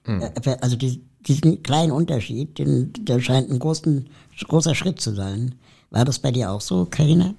[0.06, 0.22] Mhm.
[0.60, 4.08] Also die, diesen kleinen Unterschied, den, der scheint ein großen,
[4.48, 5.54] großer Schritt zu sein.
[5.90, 7.34] War das bei dir auch so, Karina?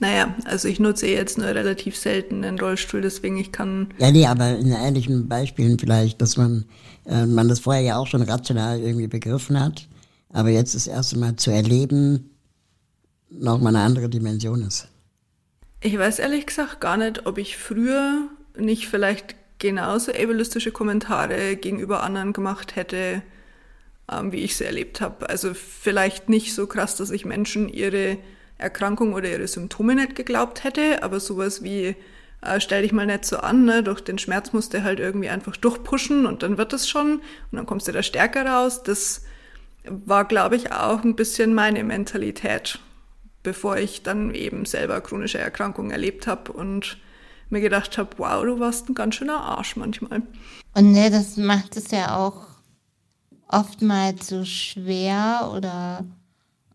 [0.00, 3.94] Naja, also ich nutze jetzt nur relativ selten einen Rollstuhl, deswegen ich kann.
[3.98, 6.64] Ja, nee, aber in ähnlichen Beispielen vielleicht, dass man,
[7.06, 9.86] äh, man das vorher ja auch schon rational irgendwie begriffen hat,
[10.32, 12.30] aber jetzt das erste Mal zu erleben,
[13.30, 14.88] nochmal eine andere Dimension ist.
[15.80, 22.02] Ich weiß ehrlich gesagt gar nicht, ob ich früher nicht vielleicht genauso ableistische Kommentare gegenüber
[22.02, 23.22] anderen gemacht hätte,
[24.10, 25.28] ähm, wie ich sie erlebt habe.
[25.28, 28.18] Also vielleicht nicht so krass, dass ich Menschen ihre
[28.58, 31.96] Erkrankung oder ihre Symptome nicht geglaubt hätte, aber sowas wie
[32.42, 33.82] äh, stell dich mal nicht so an, ne?
[33.82, 37.22] durch den Schmerz musst du halt irgendwie einfach durchpushen und dann wird es schon und
[37.52, 38.82] dann kommst du da stärker raus.
[38.82, 39.22] Das
[39.84, 42.78] war, glaube ich, auch ein bisschen meine Mentalität,
[43.42, 46.98] bevor ich dann eben selber chronische Erkrankungen erlebt habe und
[47.50, 50.22] mir gedacht habe, wow, du warst ein ganz schöner Arsch manchmal.
[50.74, 52.46] Und ne, das macht es ja auch
[53.48, 56.04] oftmals so schwer oder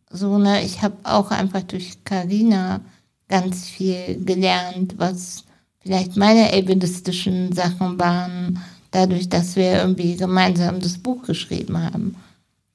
[0.10, 0.63] so, ne?
[0.63, 2.82] Ich habe auch einfach durch Carina
[3.28, 5.43] ganz viel gelernt, was
[5.80, 12.15] vielleicht meine ableistischen Sachen waren, dadurch, dass wir irgendwie gemeinsam das Buch geschrieben haben.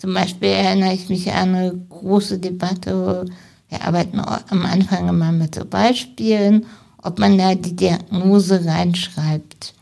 [0.03, 3.25] Zum Beispiel erinnere ich mich an eine große Debatte,
[3.69, 6.67] wir arbeiten am Anfang immer mit so Beispielen,
[7.01, 9.75] ob man da die Diagnose reinschreibt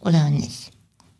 [0.00, 0.70] oder nicht.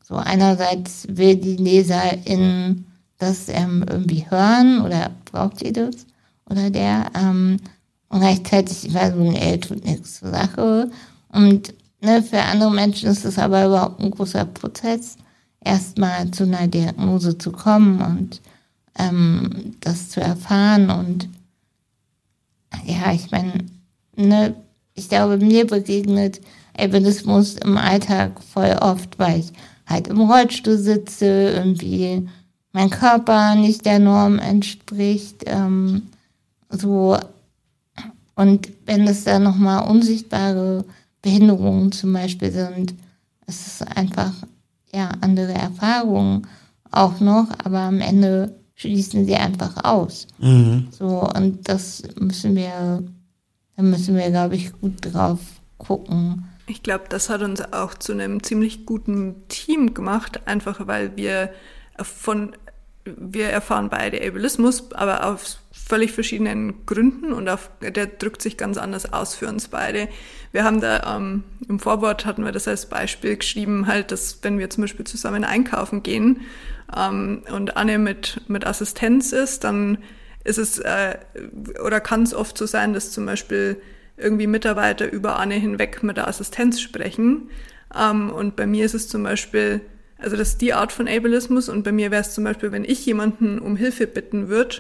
[0.08, 2.86] So einerseits will die Leserin
[3.18, 6.06] das ähm, irgendwie hören oder braucht sie das
[6.48, 7.10] oder der.
[7.14, 7.58] Ähm,
[8.08, 10.90] und gleichzeitig war so, nee, tut nichts zur Sache.
[11.28, 15.18] Und ne, für andere Menschen ist es aber überhaupt ein großer Prozess,
[15.66, 18.40] erstmal zu einer Diagnose zu kommen und
[18.98, 20.90] ähm, das zu erfahren.
[20.90, 21.28] Und
[22.84, 23.64] ja, ich meine,
[24.16, 24.54] ne,
[24.94, 26.40] ich glaube, mir begegnet
[26.78, 29.52] Albinismus im Alltag voll oft, weil ich
[29.86, 32.28] halt im Rollstuhl sitze, irgendwie
[32.72, 35.44] mein Körper nicht der Norm entspricht.
[35.46, 36.02] Ähm,
[36.70, 37.18] so
[38.34, 40.84] und wenn es dann nochmal unsichtbare
[41.22, 42.94] Behinderungen zum Beispiel sind,
[43.46, 44.32] ist es einfach
[44.96, 46.46] ja andere Erfahrungen
[46.90, 50.26] auch noch, aber am Ende schließen sie einfach aus.
[50.38, 50.88] Mhm.
[50.90, 53.02] So und das müssen wir,
[53.76, 55.40] da müssen wir, glaube ich, gut drauf
[55.78, 56.48] gucken.
[56.66, 61.50] Ich glaube, das hat uns auch zu einem ziemlich guten Team gemacht, einfach weil wir
[62.00, 62.52] von
[63.04, 68.76] wir erfahren beide Ableismus, aber aus völlig verschiedenen Gründen und auf, der drückt sich ganz
[68.76, 70.08] anders aus für uns beide.
[70.50, 74.58] Wir haben da ähm, im Vorwort hatten wir das als Beispiel geschrieben, halt, dass wenn
[74.58, 76.40] wir zum Beispiel zusammen einkaufen gehen
[76.96, 79.98] ähm, und Anne mit, mit Assistenz ist, dann
[80.42, 81.18] ist es äh,
[81.84, 83.80] oder kann es oft so sein, dass zum Beispiel
[84.16, 87.50] irgendwie Mitarbeiter über Anne hinweg mit der Assistenz sprechen.
[87.96, 89.82] Ähm, und bei mir ist es zum Beispiel
[90.18, 92.84] also das ist die Art von Ableismus und bei mir wäre es zum Beispiel, wenn
[92.84, 94.76] ich jemanden um Hilfe bitten würde,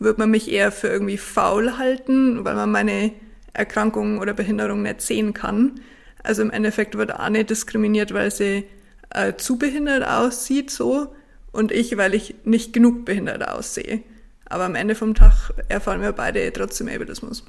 [0.00, 3.12] würde man mich eher für irgendwie faul halten, weil man meine
[3.52, 5.80] Erkrankung oder Behinderung nicht sehen kann.
[6.22, 8.64] Also im Endeffekt wird Anne diskriminiert, weil sie
[9.10, 11.14] äh, zu behindert aussieht so
[11.52, 14.02] und ich, weil ich nicht genug behindert aussehe.
[14.46, 17.44] Aber am Ende vom Tag erfahren wir beide trotzdem Ableismus.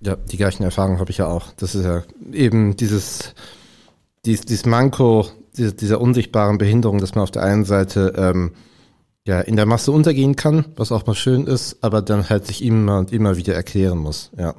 [0.00, 1.52] Ja, die gleichen Erfahrungen habe ich ja auch.
[1.56, 3.34] Das ist ja eben dieses,
[4.24, 8.52] dieses, dieses Manko dieser, dieser unsichtbaren Behinderung, dass man auf der einen Seite ähm,
[9.26, 12.62] ja in der Masse untergehen kann, was auch mal schön ist, aber dann halt sich
[12.62, 14.30] immer und immer wieder erklären muss.
[14.38, 14.54] Ja.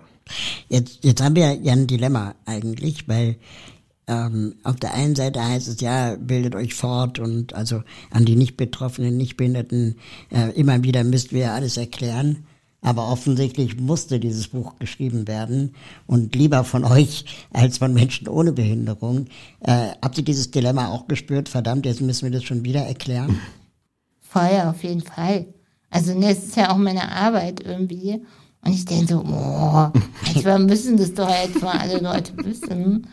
[0.69, 3.37] Jetzt, jetzt haben wir ja ein Dilemma eigentlich, weil
[4.07, 8.35] ähm, auf der einen Seite heißt es ja, bildet euch fort und also an die
[8.35, 9.97] nicht Betroffenen, nicht Behinderten
[10.31, 12.45] äh, immer wieder müsst wir alles erklären.
[12.81, 15.73] Aber offensichtlich musste dieses Buch geschrieben werden
[16.05, 19.25] und lieber von euch als von Menschen ohne Behinderung.
[19.61, 21.49] Äh, habt ihr dieses Dilemma auch gespürt?
[21.49, 23.39] Verdammt, jetzt müssen wir das schon wieder erklären.
[24.35, 25.45] Voll, auf jeden Fall.
[25.89, 28.21] Also ne, es ist ja auch meine Arbeit irgendwie.
[28.65, 29.93] Und ich denke so, boah,
[30.25, 33.07] manchmal müssen das doch jetzt mal alle Leute wissen.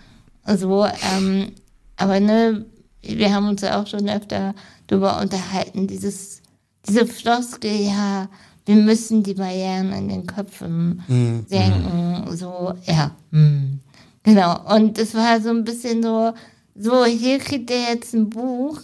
[0.44, 1.52] So, ähm,
[1.96, 2.66] aber ne,
[3.02, 4.52] wir haben uns ja auch schon öfter
[4.88, 6.42] darüber unterhalten, dieses,
[6.88, 8.28] diese Floskel, ja,
[8.66, 11.46] wir müssen die Barrieren in den Köpfen mhm.
[11.48, 12.36] senken.
[12.36, 13.12] So, ja.
[13.30, 13.78] Mhm.
[14.24, 14.74] Genau.
[14.74, 16.32] Und es war so ein bisschen so,
[16.74, 18.80] so, hier kriegt ihr jetzt ein Buch,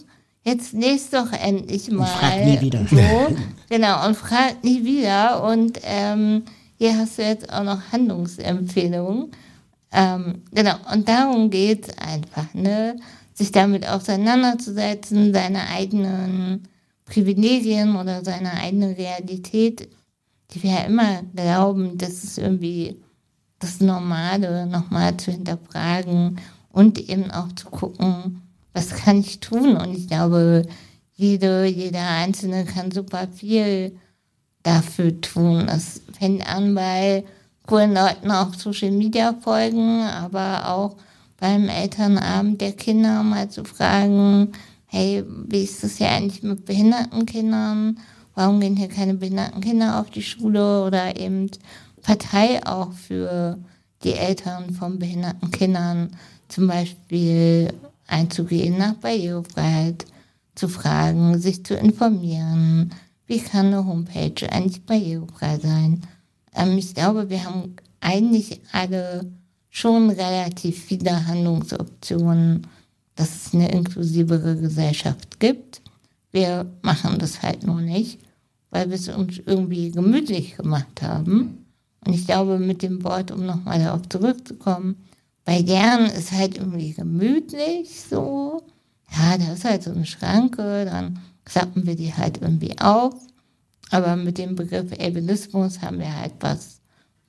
[0.49, 2.05] jetzt lest doch endlich mal.
[2.05, 2.87] Und fragt nie wieder.
[2.89, 2.97] So,
[3.69, 5.43] genau, und fragt nie wieder.
[5.45, 6.43] Und ähm,
[6.79, 9.31] hier hast du jetzt auch noch Handlungsempfehlungen.
[9.93, 12.97] Ähm, genau, und darum geht es einfach, ne?
[13.35, 16.69] Sich damit auseinanderzusetzen, seine eigenen
[17.05, 19.89] Privilegien oder seine eigene Realität,
[20.51, 23.01] die wir ja immer glauben, das ist irgendwie
[23.59, 28.43] das Normale nochmal zu hinterfragen und eben auch zu gucken,
[28.79, 29.77] was kann ich tun?
[29.77, 30.65] Und ich glaube,
[31.15, 33.99] jede, jeder Einzelne kann super viel
[34.63, 35.67] dafür tun.
[35.67, 37.25] Das fängt an bei
[37.67, 40.97] coolen Leuten auf Social Media folgen, aber auch
[41.39, 44.53] beim Elternabend der Kinder mal zu fragen,
[44.87, 47.99] hey, wie ist das ja eigentlich mit behinderten Kindern?
[48.35, 50.85] Warum gehen hier keine behinderten Kinder auf die Schule?
[50.85, 51.51] Oder eben
[52.03, 53.59] Partei auch für
[54.05, 57.73] die Eltern von behinderten Kindern zum Beispiel
[58.09, 60.07] einzugehen, nach Barrierefreiheit
[60.55, 62.93] zu fragen, sich zu informieren.
[63.27, 66.03] Wie kann eine Homepage eigentlich barrierefrei sein?
[66.55, 69.31] Ähm, ich glaube, wir haben eigentlich alle
[69.71, 72.67] schon relativ viele Handlungsoptionen,
[73.15, 75.83] dass es eine inklusivere Gesellschaft gibt.
[76.33, 78.19] Wir machen das halt nur nicht,
[78.71, 81.67] weil wir es uns irgendwie gemütlich gemacht haben.
[82.07, 84.97] Und ich glaube, mit dem Wort, um nochmal darauf zurückzukommen,
[85.49, 88.63] bei deren ist halt irgendwie gemütlich so.
[89.11, 93.15] Ja, da ist halt so eine Schranke, dann klappen wir die halt irgendwie auf.
[93.91, 96.83] Aber mit dem Begriff Ableismus haben wir halt was,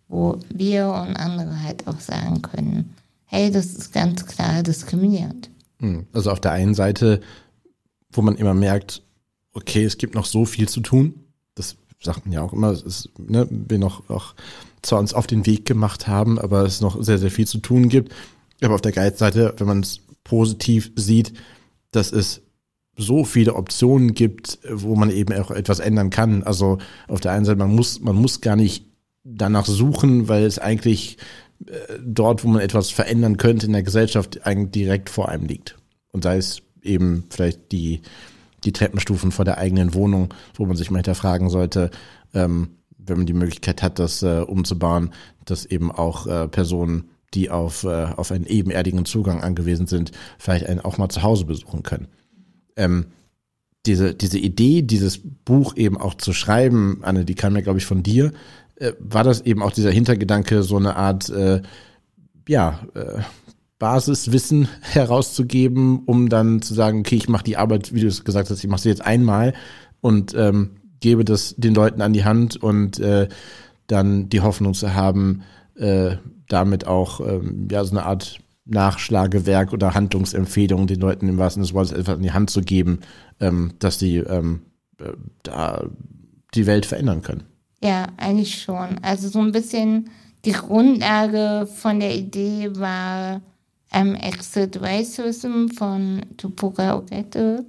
[0.09, 5.49] wo wir und andere halt auch sagen können, hey, das ist ganz klar diskriminierend.
[5.79, 7.21] Hm, also auf der einen Seite,
[8.11, 9.01] wo man immer merkt,
[9.53, 11.13] okay, es gibt noch so viel zu tun.
[11.55, 14.35] Das sagt man ja auch immer, es ist, ne, wir noch auch
[14.81, 17.89] zwar uns auf den Weg gemacht haben, aber es noch sehr, sehr viel zu tun
[17.89, 18.13] gibt.
[18.61, 21.33] Aber auf der Geizseite, wenn man es positiv sieht,
[21.91, 22.41] dass es
[22.95, 26.43] so viele Optionen gibt, wo man eben auch etwas ändern kann.
[26.43, 28.85] Also auf der einen Seite, man muss, man muss gar nicht
[29.23, 31.17] danach suchen, weil es eigentlich
[31.65, 35.77] äh, dort, wo man etwas verändern könnte in der Gesellschaft, eigentlich direkt vor einem liegt.
[36.11, 38.01] Und sei es eben vielleicht die,
[38.63, 41.91] die Treppenstufen vor der eigenen Wohnung, wo man sich mal hinterfragen sollte,
[42.33, 42.78] ähm,
[43.09, 45.11] wenn man die Möglichkeit hat, das äh, umzubauen,
[45.45, 50.65] dass eben auch äh, Personen, die auf, äh, auf einen ebenerdigen Zugang angewiesen sind, vielleicht
[50.65, 52.07] einen auch mal zu Hause besuchen können.
[52.75, 53.07] Ähm,
[53.85, 57.85] diese, diese Idee, dieses Buch eben auch zu schreiben, Anne, die kam ja, glaube ich,
[57.85, 58.31] von dir.
[58.75, 61.61] Äh, war das eben auch dieser Hintergedanke, so eine Art, äh,
[62.47, 63.21] ja, äh,
[63.79, 68.49] Basiswissen herauszugeben, um dann zu sagen, okay, ich mache die Arbeit, wie du es gesagt
[68.49, 69.53] hast, ich mache sie jetzt einmal
[70.01, 73.27] und ähm, gebe das den Leuten an die Hand und äh,
[73.87, 75.43] dann die Hoffnung zu haben,
[75.75, 81.63] äh, damit auch ähm, ja so eine Art Nachschlagewerk oder Handlungsempfehlung den Leuten im wahrsten
[81.63, 82.99] Sinne des Wortes etwas in die Hand zu geben,
[83.39, 84.61] ähm, dass die ähm,
[84.99, 85.85] äh, da
[86.53, 87.43] die Welt verändern können.
[87.83, 88.99] Ja, eigentlich schon.
[89.01, 90.09] Also so ein bisschen
[90.45, 93.41] die Grundlage von der Idee war
[93.91, 97.65] ähm, Exit Racism von Tupoka Ogette.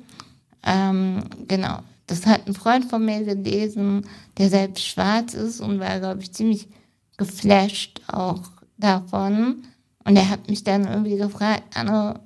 [0.65, 1.79] Ähm, genau,
[2.11, 4.05] das hat ein Freund von mir gelesen,
[4.37, 6.69] der selbst schwarz ist und war, glaube ich, ziemlich
[7.17, 8.43] geflasht auch
[8.79, 9.63] davon.
[10.05, 12.19] Und er hat mich dann irgendwie gefragt, Anne,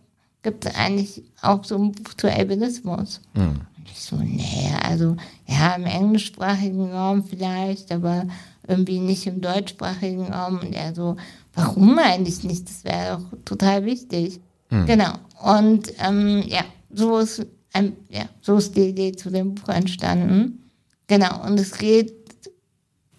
[0.43, 3.21] gibt es eigentlich auch so ein Buch zu Albinismus?
[3.35, 3.61] Mhm.
[3.77, 5.17] Und ich so, nee, also
[5.47, 8.27] ja, im englischsprachigen Raum vielleicht, aber
[8.67, 10.61] irgendwie nicht im deutschsprachigen Raum.
[10.61, 11.17] Und er so,
[11.53, 12.71] warum eigentlich nicht?
[12.71, 14.41] Das wäre doch total wichtig.
[14.71, 14.87] Mhm.
[14.87, 15.13] Genau.
[15.43, 17.45] Und ähm, ja, so ist
[17.75, 20.71] ähm, ja, so ist die Idee zu dem Buch entstanden.
[21.07, 22.15] Genau, und es geht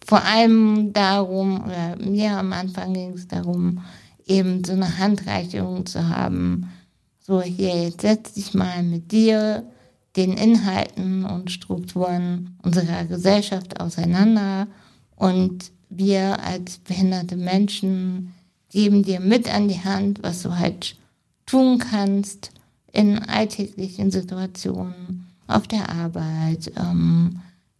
[0.05, 3.83] vor allem darum, oder mir am Anfang ging es darum,
[4.25, 6.71] eben so eine Handreichung zu haben.
[7.19, 9.65] So, hier, jetzt setz dich mal mit dir,
[10.15, 14.67] den Inhalten und Strukturen unserer Gesellschaft auseinander
[15.15, 18.33] und wir als behinderte Menschen
[18.69, 20.95] geben dir mit an die Hand, was du halt
[21.45, 22.51] tun kannst,
[22.95, 27.39] in alltäglichen Situationen, auf der Arbeit, ähm,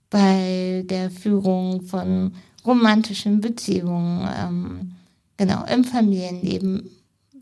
[0.10, 2.34] bei der Führung von
[2.66, 4.92] romantischen Beziehungen, ähm,
[5.38, 6.90] genau, im Familienleben,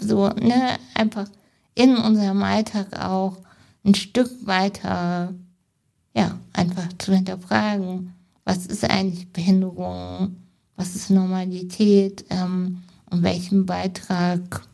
[0.02, 1.28] so, ne, einfach
[1.76, 3.38] in unserem Alltag auch
[3.84, 5.34] ein Stück weiter,
[6.16, 8.14] ja, einfach zu hinterfragen,
[8.46, 10.38] was ist eigentlich Behinderung,
[10.76, 14.66] was ist Normalität ähm, und welchen Beitrag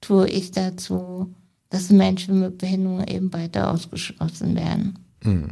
[0.00, 1.32] tue ich dazu,
[1.74, 4.98] dass Menschen mit Behinderung eben weiter ausgeschlossen werden.
[5.22, 5.48] Hm.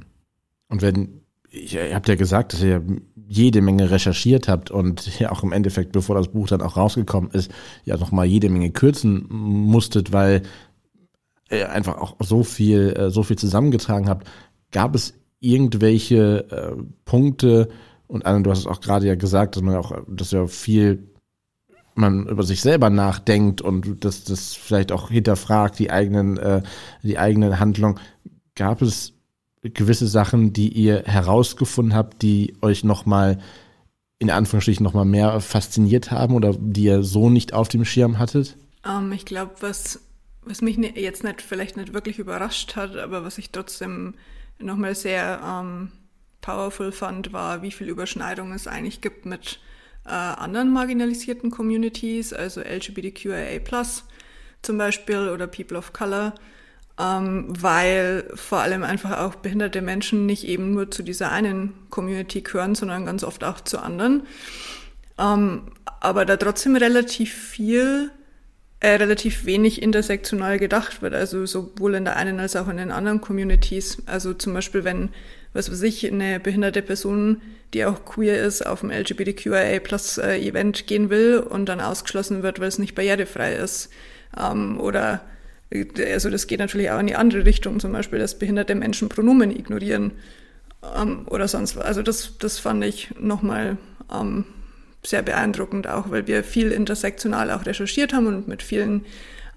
[0.68, 2.82] Und wenn, ihr habt ja gesagt, dass ihr
[3.26, 7.30] jede Menge recherchiert habt und ja auch im Endeffekt, bevor das Buch dann auch rausgekommen
[7.32, 7.50] ist,
[7.84, 10.42] ja nochmal jede Menge kürzen musstet, weil
[11.50, 14.28] ihr einfach auch so viel, äh, so viel zusammengetragen habt.
[14.70, 17.68] Gab es irgendwelche äh, Punkte,
[18.06, 21.11] und Anne, du hast es auch gerade ja gesagt, dass man auch, dass ja viel
[21.94, 26.62] man über sich selber nachdenkt und das, das vielleicht auch hinterfragt, die eigenen, äh,
[27.02, 28.00] die eigenen Handlungen.
[28.54, 29.14] Gab es
[29.62, 33.38] gewisse Sachen, die ihr herausgefunden habt, die euch nochmal
[34.18, 38.56] in Anführungsstrichen nochmal mehr fasziniert haben oder die ihr so nicht auf dem Schirm hattet?
[38.84, 40.00] Um, ähm, ich glaube, was,
[40.42, 44.14] was mich jetzt nicht, vielleicht nicht wirklich überrascht hat, aber was ich trotzdem
[44.58, 45.90] nochmal sehr ähm,
[46.40, 49.58] powerful fand, war, wie viel Überschneidung es eigentlich gibt mit
[50.04, 53.60] äh, anderen marginalisierten Communities, also LGBTQIA+,
[54.62, 56.34] zum Beispiel oder People of Color,
[56.98, 62.42] ähm, weil vor allem einfach auch behinderte Menschen nicht eben nur zu dieser einen Community
[62.42, 64.26] gehören, sondern ganz oft auch zu anderen.
[65.18, 65.62] Ähm,
[66.00, 68.10] aber da trotzdem relativ viel,
[68.80, 72.90] äh, relativ wenig intersektional gedacht wird, also sowohl in der einen als auch in den
[72.90, 73.98] anderen Communities.
[74.06, 75.10] Also zum Beispiel, wenn,
[75.52, 77.42] was weiß ich, eine behinderte Person,
[77.74, 82.42] die auch queer ist, auf ein LGBTQIA Plus äh, Event gehen will und dann ausgeschlossen
[82.42, 83.90] wird, weil es nicht barrierefrei ist.
[84.38, 85.22] Ähm, oder
[86.12, 89.50] also das geht natürlich auch in die andere Richtung, zum Beispiel, dass behinderte Menschen Pronomen
[89.50, 90.12] ignorieren
[90.96, 91.84] ähm, oder sonst was.
[91.84, 93.78] Also das, das fand ich nochmal
[94.12, 94.44] ähm,
[95.02, 99.04] sehr beeindruckend, auch weil wir viel intersektional auch recherchiert haben und mit vielen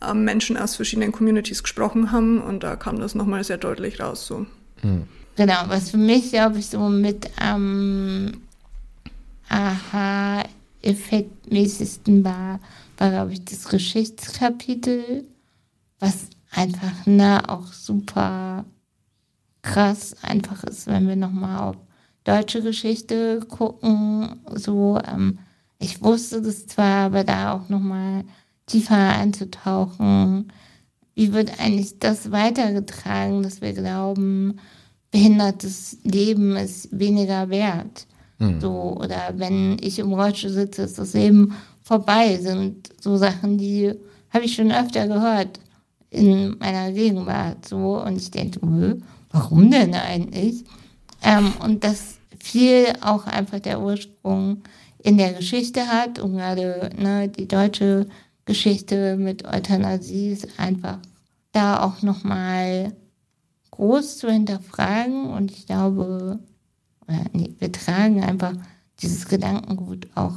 [0.07, 4.25] ähm, Menschen aus verschiedenen Communities gesprochen haben und da kam das nochmal sehr deutlich raus.
[4.25, 4.45] So.
[4.83, 5.03] Mhm.
[5.35, 8.41] Genau, was für mich, glaube ich, so mit am ähm,
[9.49, 12.59] Aha-Effektmäßigsten war,
[12.97, 15.25] war, glaube ich, das Geschichtskapitel
[15.99, 18.65] was einfach ne, auch super
[19.61, 21.77] krass einfach ist, wenn wir nochmal auf
[22.23, 24.41] deutsche Geschichte gucken.
[24.53, 25.39] So, ähm,
[25.79, 28.23] ich wusste das zwar, aber da auch nochmal
[28.67, 30.51] tiefer einzutauchen.
[31.15, 34.59] Wie wird eigentlich das weitergetragen, dass wir glauben,
[35.15, 38.05] behindertes Leben ist weniger wert?
[38.37, 38.59] Mhm.
[38.59, 43.93] So, oder wenn ich im Rollstuhl sitze, ist das Leben vorbei, sind so Sachen, die
[44.31, 45.61] habe ich schon öfter gehört
[46.09, 48.59] in meiner Gegenwart so und ich denke,
[49.31, 50.65] warum denn eigentlich?
[51.23, 54.63] Ähm, und das viel auch einfach der Ursprung
[55.01, 58.07] in der Geschichte hat und gerade ne, die deutsche
[58.43, 60.97] Geschichte mit Euthanasie ist einfach
[61.53, 62.91] da auch nochmal
[63.75, 66.39] groß zu hinterfragen und ich glaube,
[67.33, 68.53] nee, wir tragen einfach
[69.01, 70.35] dieses Gedankengut auch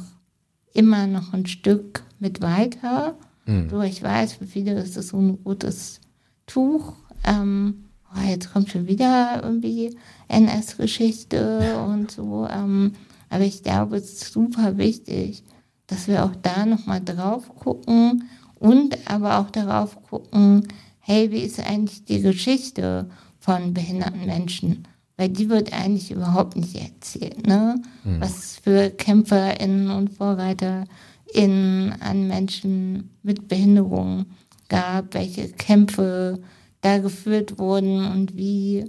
[0.73, 3.15] immer noch ein Stück mit weiter
[3.49, 3.69] Mhm.
[3.69, 5.99] So, ich weiß, für viele ist das so ein rotes
[6.45, 6.93] Tuch.
[7.25, 9.97] Ähm, oh, jetzt kommt schon wieder irgendwie
[10.27, 12.47] NS-Geschichte und so.
[12.49, 12.93] Ähm,
[13.29, 15.43] aber ich glaube, es ist super wichtig,
[15.87, 18.25] dass wir auch da nochmal drauf gucken
[18.59, 20.67] und aber auch darauf gucken,
[20.99, 23.09] hey, wie ist eigentlich die Geschichte
[23.49, 24.87] von behinderten Menschen?
[25.17, 27.81] Weil die wird eigentlich überhaupt nicht erzählt, ne?
[28.03, 28.21] Mhm.
[28.21, 30.85] Was für KämpferInnen und Vorreiter
[31.33, 34.27] in, an Menschen mit Behinderungen
[34.67, 36.39] gab, welche Kämpfe
[36.81, 38.85] da geführt wurden und wie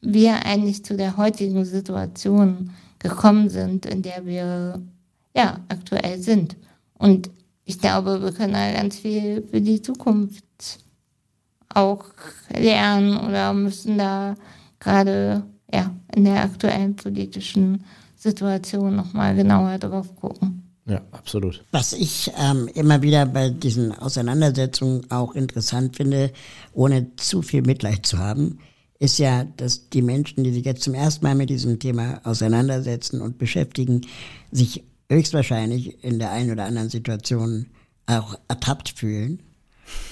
[0.00, 4.82] wir eigentlich zu der heutigen Situation gekommen sind, in der wir
[5.34, 6.56] ja aktuell sind.
[6.98, 7.30] Und
[7.64, 10.44] ich glaube, wir können da ganz viel für die Zukunft
[11.76, 12.04] auch
[12.56, 14.36] lernen oder müssen da
[14.80, 17.84] gerade ja, in der aktuellen politischen
[18.14, 20.62] Situation nochmal genauer drauf gucken.
[20.86, 21.64] Ja, absolut.
[21.72, 26.32] Was ich ähm, immer wieder bei diesen Auseinandersetzungen auch interessant finde,
[26.72, 28.60] ohne zu viel Mitleid zu haben,
[28.98, 33.20] ist ja, dass die Menschen, die sich jetzt zum ersten Mal mit diesem Thema auseinandersetzen
[33.20, 34.02] und beschäftigen,
[34.52, 37.66] sich höchstwahrscheinlich in der einen oder anderen Situation
[38.06, 39.42] auch ertappt fühlen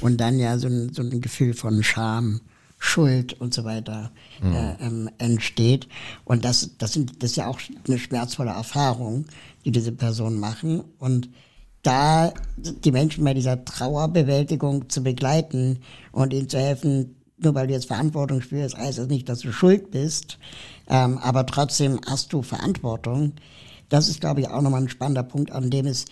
[0.01, 2.41] und dann ja so ein, so ein Gefühl von Scham
[2.85, 4.55] Schuld und so weiter mhm.
[4.55, 5.89] äh, ähm, entsteht.
[6.25, 7.59] Und das, das, sind, das ist ja auch
[7.89, 9.25] eine schmerzvolle Erfahrung,
[9.65, 10.85] die diese Personen machen.
[10.99, 11.31] Und
[11.83, 15.79] da die Menschen bei dieser Trauerbewältigung zu begleiten
[16.13, 19.53] und ihnen zu helfen, nur weil du jetzt Verantwortung spürst, heißt das nicht, dass du
[19.53, 20.39] schuld bist,
[20.89, 23.33] ähm, aber trotzdem hast du Verantwortung.
[23.89, 26.05] Das ist, glaube ich, auch nochmal ein spannender Punkt, an dem es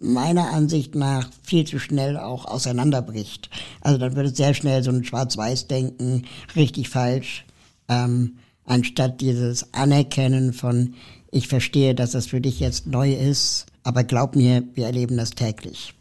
[0.00, 3.50] meiner Ansicht nach viel zu schnell auch auseinanderbricht.
[3.80, 7.44] Also dann wird es sehr schnell so ein Schwarz-Weiß-Denken, richtig falsch,
[7.88, 10.94] ähm, anstatt dieses Anerkennen von,
[11.30, 15.30] ich verstehe, dass das für dich jetzt neu ist, aber glaub mir, wir erleben das
[15.30, 15.94] täglich.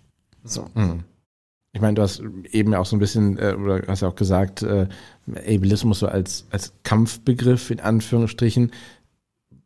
[0.43, 0.67] So.
[0.73, 1.03] Mhm.
[1.73, 4.63] Ich meine, du hast eben auch so ein bisschen, äh, oder hast ja auch gesagt,
[4.63, 4.87] äh,
[5.27, 8.71] Ableismus so als, als Kampfbegriff in Anführungsstrichen,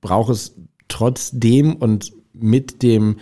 [0.02, 0.56] braucht es
[0.88, 3.20] trotzdem und mit dem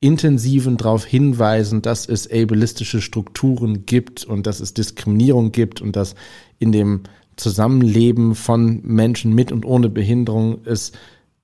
[0.00, 6.14] intensiven darauf hinweisen, dass es ableistische Strukturen gibt und dass es Diskriminierung gibt und dass
[6.58, 7.02] in dem
[7.36, 10.92] Zusammenleben von Menschen mit und ohne Behinderung es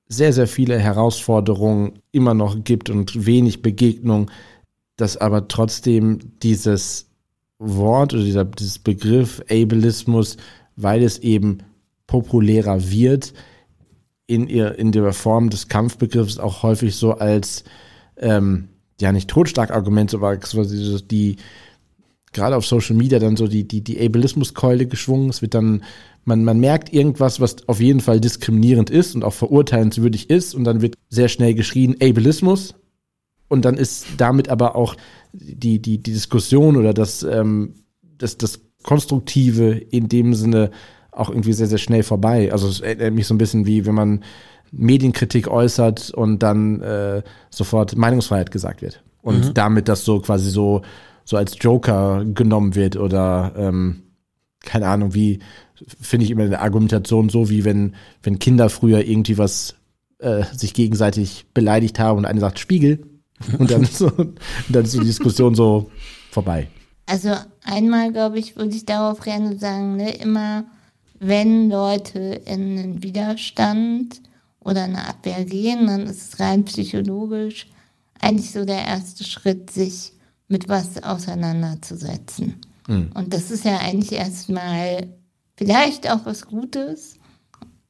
[0.09, 4.31] sehr, sehr viele Herausforderungen immer noch gibt und wenig Begegnung,
[4.97, 7.07] dass aber trotzdem dieses
[7.59, 10.37] Wort oder dieser, dieses Begriff Ableismus,
[10.77, 11.59] weil es eben
[12.07, 13.33] populärer wird,
[14.27, 17.65] in, ihr, in der Form des Kampfbegriffs auch häufig so als
[18.17, 18.69] ähm,
[19.01, 21.37] ja nicht Totschlagargument, aber quasi die
[22.33, 25.31] gerade auf Social Media dann so die, die, die Ableismuskeule geschwungen.
[25.31, 25.85] Es wird dann,
[26.25, 30.65] man, man merkt irgendwas, was auf jeden Fall diskriminierend ist und auch verurteilenswürdig ist und
[30.65, 32.75] dann wird sehr schnell geschrien Ableismus
[33.49, 34.97] und dann ist damit aber auch
[35.33, 37.75] die, die, die Diskussion oder das, ähm,
[38.19, 40.71] das, das Konstruktive in dem Sinne
[41.11, 42.53] auch irgendwie sehr, sehr schnell vorbei.
[42.53, 44.25] Also es erinnert mich so ein bisschen wie, wenn man
[44.77, 49.03] Medienkritik äußert und dann äh, sofort Meinungsfreiheit gesagt wird.
[49.23, 49.55] Und mhm.
[49.55, 50.83] damit das so quasi so,
[51.25, 54.03] so als Joker genommen wird oder ähm,
[54.61, 55.41] keine Ahnung, wie
[56.01, 59.77] finde ich immer eine Argumentation so, wie wenn, wenn Kinder früher irgendwie was
[60.19, 63.07] äh, sich gegenseitig beleidigt haben und eine sagt Spiegel
[63.59, 65.91] und dann, so, und dann ist die Diskussion so
[66.31, 66.69] vorbei.
[67.07, 70.65] Also einmal, glaube ich, würde ich darauf gerne sagen, ne, immer
[71.19, 74.21] wenn Leute in einen Widerstand
[74.65, 77.69] oder eine Abwehr gehen, dann ist es rein psychologisch
[78.21, 80.13] eigentlich so der erste Schritt, sich
[80.49, 82.57] mit was auseinanderzusetzen.
[82.89, 83.11] Mhm.
[83.15, 85.09] Und das ist ja eigentlich erstmal
[85.57, 87.17] vielleicht auch was Gutes.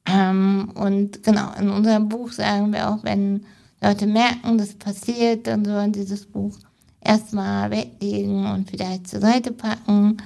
[0.05, 3.45] Ähm, und genau, in unserem Buch sagen wir auch, wenn
[3.81, 6.57] Leute merken, das passiert, dann sollen sie das Buch
[7.01, 10.17] erstmal weglegen und vielleicht zur Seite packen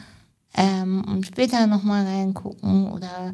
[0.55, 3.33] ähm, und später nochmal reingucken oder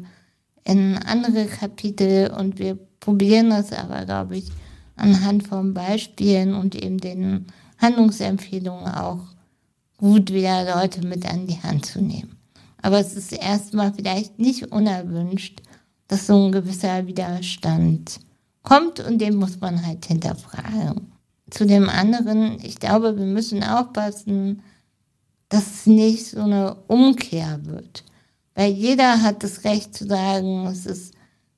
[0.64, 4.50] in andere Kapitel und wir probieren das aber, glaube ich,
[4.96, 7.46] anhand von Beispielen und eben den
[7.78, 9.20] Handlungsempfehlungen auch
[9.98, 12.36] gut wieder Leute mit an die Hand zu nehmen.
[12.82, 15.62] Aber es ist erstmal vielleicht nicht unerwünscht,
[16.08, 18.20] dass so ein gewisser Widerstand
[18.62, 21.12] kommt und den muss man halt hinterfragen.
[21.50, 24.62] Zu dem anderen, ich glaube, wir müssen aufpassen,
[25.48, 28.04] dass es nicht so eine Umkehr wird.
[28.54, 31.14] Weil jeder hat das Recht zu sagen, es ist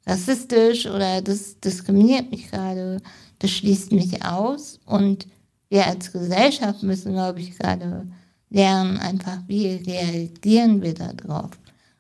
[0.09, 3.01] rassistisch oder das diskriminiert mich gerade,
[3.39, 4.81] das schließt mich aus.
[4.87, 5.27] Und
[5.69, 8.07] wir als Gesellschaft müssen, glaube ich, gerade
[8.51, 11.51] lernen, einfach, wie reagieren wir da drauf.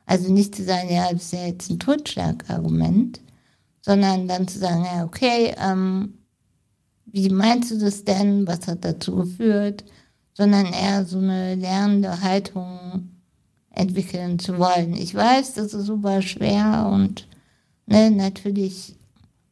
[0.06, 3.20] Also nicht zu sagen, ja, das ist ja jetzt ein Totschlagargument,
[3.82, 6.14] sondern dann zu sagen, ja, okay, ähm,
[7.06, 8.46] wie meinst du das denn?
[8.46, 9.84] Was hat dazu geführt?
[10.38, 13.10] sondern eher so eine lernende Haltung
[13.70, 14.94] entwickeln zu wollen.
[14.94, 17.26] Ich weiß, das ist super schwer und
[17.88, 18.94] ne, natürlich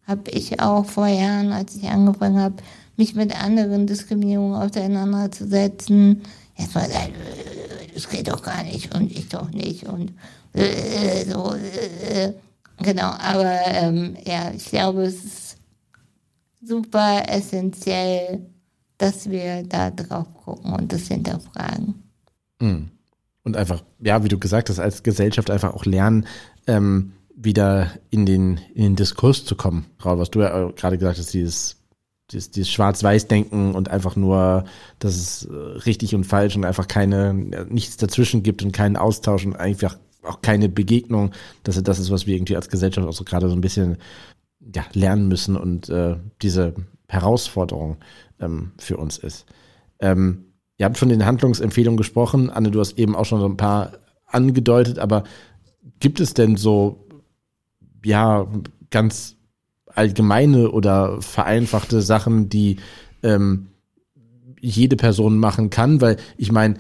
[0.07, 2.57] habe ich auch vor Jahren, als ich angefangen habe,
[2.97, 6.23] mich mit anderen Diskriminierungen auseinanderzusetzen,
[6.57, 7.13] erstmal gesagt,
[7.95, 10.13] das geht doch gar nicht und ich doch nicht und
[10.53, 12.33] äh, so, äh,
[12.79, 15.57] genau, aber ähm, ja, ich glaube, es ist
[16.63, 18.47] super essentiell,
[18.99, 22.03] dass wir da drauf gucken und das hinterfragen.
[22.61, 22.91] Mhm.
[23.43, 26.27] Und einfach, ja, wie du gesagt hast, als Gesellschaft einfach auch lernen,
[26.67, 29.87] ähm, wieder in den, in den Diskurs zu kommen.
[30.05, 31.77] Raul, was du ja gerade gesagt hast, dieses,
[32.33, 34.65] dieses, dieses Schwarz-Weiß-Denken und einfach nur,
[34.99, 39.45] dass es äh, richtig und falsch und einfach keine, nichts dazwischen gibt und keinen Austausch
[39.45, 41.33] und einfach auch keine Begegnung.
[41.63, 43.99] Das, das ist, was wir irgendwie als Gesellschaft auch so gerade so ein bisschen
[44.75, 46.75] ja, lernen müssen und äh, diese
[47.09, 47.99] Herausforderung
[48.41, 49.47] ähm, für uns ist.
[50.01, 52.51] Ähm, ihr habt von den Handlungsempfehlungen gesprochen.
[52.51, 53.93] Anne, du hast eben auch schon so ein paar
[54.27, 55.25] angedeutet, aber
[56.01, 57.06] gibt es denn so,
[58.07, 58.47] ja,
[58.91, 59.37] ganz
[59.87, 62.77] allgemeine oder vereinfachte Sachen, die
[63.23, 63.67] ähm,
[64.61, 66.01] jede Person machen kann?
[66.01, 66.77] Weil ich meine,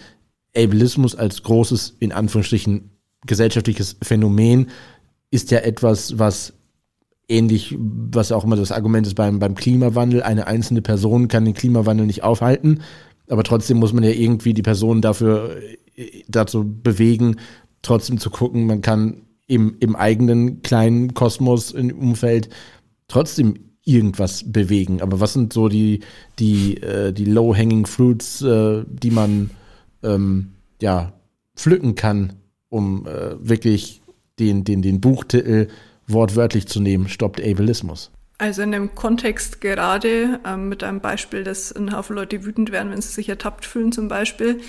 [0.57, 2.91] Ableismus als großes, in Anführungsstrichen,
[3.27, 4.69] gesellschaftliches Phänomen
[5.33, 6.53] ist ja etwas, was
[7.29, 11.55] ähnlich, was auch immer das Argument ist beim, beim Klimawandel, eine einzelne Person kann den
[11.55, 12.83] Klimawandel nicht aufhalten,
[13.29, 15.57] aber trotzdem muss man ja irgendwie die Person dafür
[15.97, 17.37] äh, dazu bewegen,
[17.83, 22.49] trotzdem zu gucken, man kann im, im eigenen kleinen Kosmos, im Umfeld
[23.09, 25.01] trotzdem irgendwas bewegen.
[25.01, 26.01] Aber was sind so die,
[26.39, 29.51] die, äh, die low-hanging fruits, äh, die man
[30.03, 31.13] ähm, ja,
[31.55, 32.35] pflücken kann,
[32.69, 34.03] um äh, wirklich
[34.39, 35.69] den, den, den Buchtitel
[36.09, 38.11] wortwörtlich zu nehmen, stoppt Ableismus.
[38.39, 42.93] Also in dem Kontext gerade ähm, mit einem Beispiel, dass ein Haufen Leute wütend werden,
[42.93, 44.61] wenn sie sich ertappt fühlen zum Beispiel.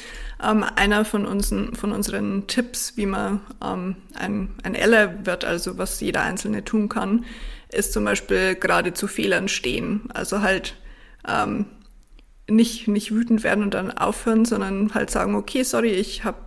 [0.42, 5.78] Ähm, einer von, unseren, von unseren Tipps, wie man ähm, ein, ein Ally wird, also
[5.78, 7.26] was jeder Einzelne tun kann,
[7.70, 10.04] ist zum Beispiel gerade zu Fehlern stehen.
[10.14, 10.76] Also halt
[11.28, 11.66] ähm,
[12.50, 16.38] nicht, nicht wütend werden und dann aufhören, sondern halt sagen, okay, sorry, ich habe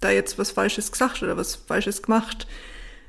[0.00, 2.46] da jetzt was Falsches gesagt oder was Falsches gemacht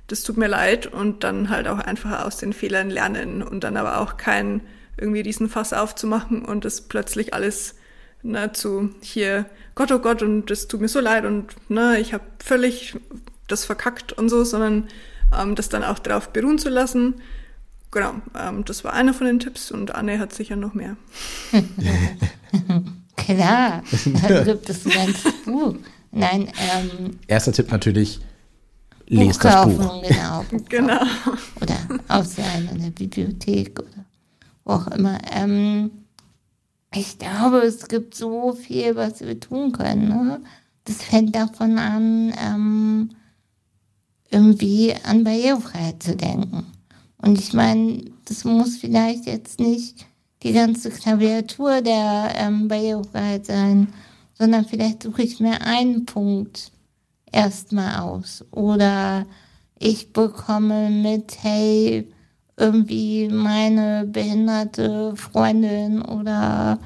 [0.08, 3.78] das tut mir leid und dann halt auch einfach aus den Fehlern lernen und dann
[3.78, 4.62] aber auch kein
[4.98, 7.76] irgendwie diesen Fass aufzumachen und das plötzlich alles
[8.24, 9.46] ne, zu hier
[9.76, 12.96] Gott oh Gott und das tut mir so leid und ne, ich habe völlig
[13.48, 14.88] das verkackt und so, sondern
[15.38, 17.16] ähm, das dann auch darauf beruhen zu lassen.
[17.92, 20.98] Genau, ähm, das war einer von den Tipps und Anne hat sicher noch mehr.
[23.16, 23.84] Klar,
[24.28, 25.76] dann gibt es ein ganzes Buch.
[26.12, 28.20] Nein, ähm, Erster Tipp natürlich,
[29.08, 30.04] lest das Buch.
[30.08, 31.02] Genau, Buch Genau.
[31.62, 31.78] oder
[32.08, 34.06] ausleihen in der Bibliothek oder
[34.64, 35.18] wo auch immer.
[35.32, 35.92] Ähm,
[36.94, 40.10] ich glaube, es gibt so viel, was wir tun können.
[40.10, 40.42] Ne?
[40.86, 43.10] Das fängt davon an, ähm,
[44.30, 46.66] irgendwie an Barrierefreiheit zu denken.
[47.18, 50.06] Und ich meine, das muss vielleicht jetzt nicht
[50.44, 53.94] die ganze Klaviatur der ähm, Barrierefreiheit sein,
[54.34, 56.72] sondern vielleicht suche ich mir einen Punkt
[57.32, 58.46] erstmal aus.
[58.52, 59.26] Oder
[59.80, 62.12] ich bekomme mit, hey,
[62.58, 66.80] irgendwie meine behinderte Freundin oder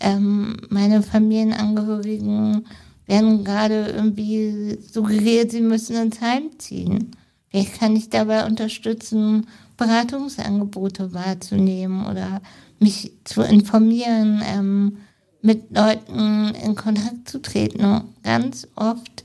[0.00, 2.66] ähm, meine Familienangehörigen
[3.06, 7.12] werden gerade irgendwie suggeriert, sie müssen ins Heim ziehen.
[7.48, 12.40] Vielleicht kann ich dabei unterstützen, Beratungsangebote wahrzunehmen oder
[12.78, 14.98] mich zu informieren, ähm,
[15.40, 18.02] mit Leuten in Kontakt zu treten.
[18.22, 19.24] Ganz oft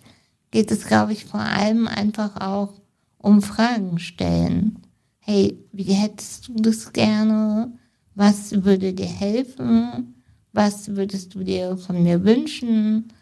[0.58, 2.74] geht es, glaube ich, vor allem einfach auch
[3.20, 4.80] um Fragen stellen.
[5.20, 7.78] Hey, wie hättest du das gerne?
[8.16, 10.16] Was würde dir helfen?
[10.54, 13.14] Was würdest du dir von mir wünschen?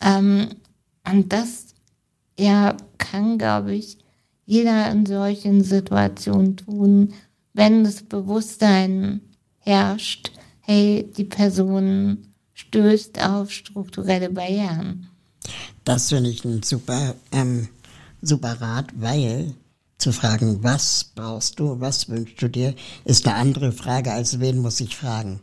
[0.00, 0.48] Ähm,
[1.08, 1.76] und das
[2.36, 3.98] ja, kann, glaube ich,
[4.44, 7.12] jeder in solchen Situationen tun,
[7.52, 9.20] wenn das Bewusstsein
[9.60, 15.06] herrscht, hey, die Person stößt auf strukturelle Barrieren.
[15.84, 17.68] Das finde ich ein super, ähm,
[18.20, 19.54] super Rat, weil
[19.98, 22.74] zu fragen, was brauchst du, was wünschst du dir,
[23.04, 25.40] ist eine andere Frage, als wen muss ich fragen.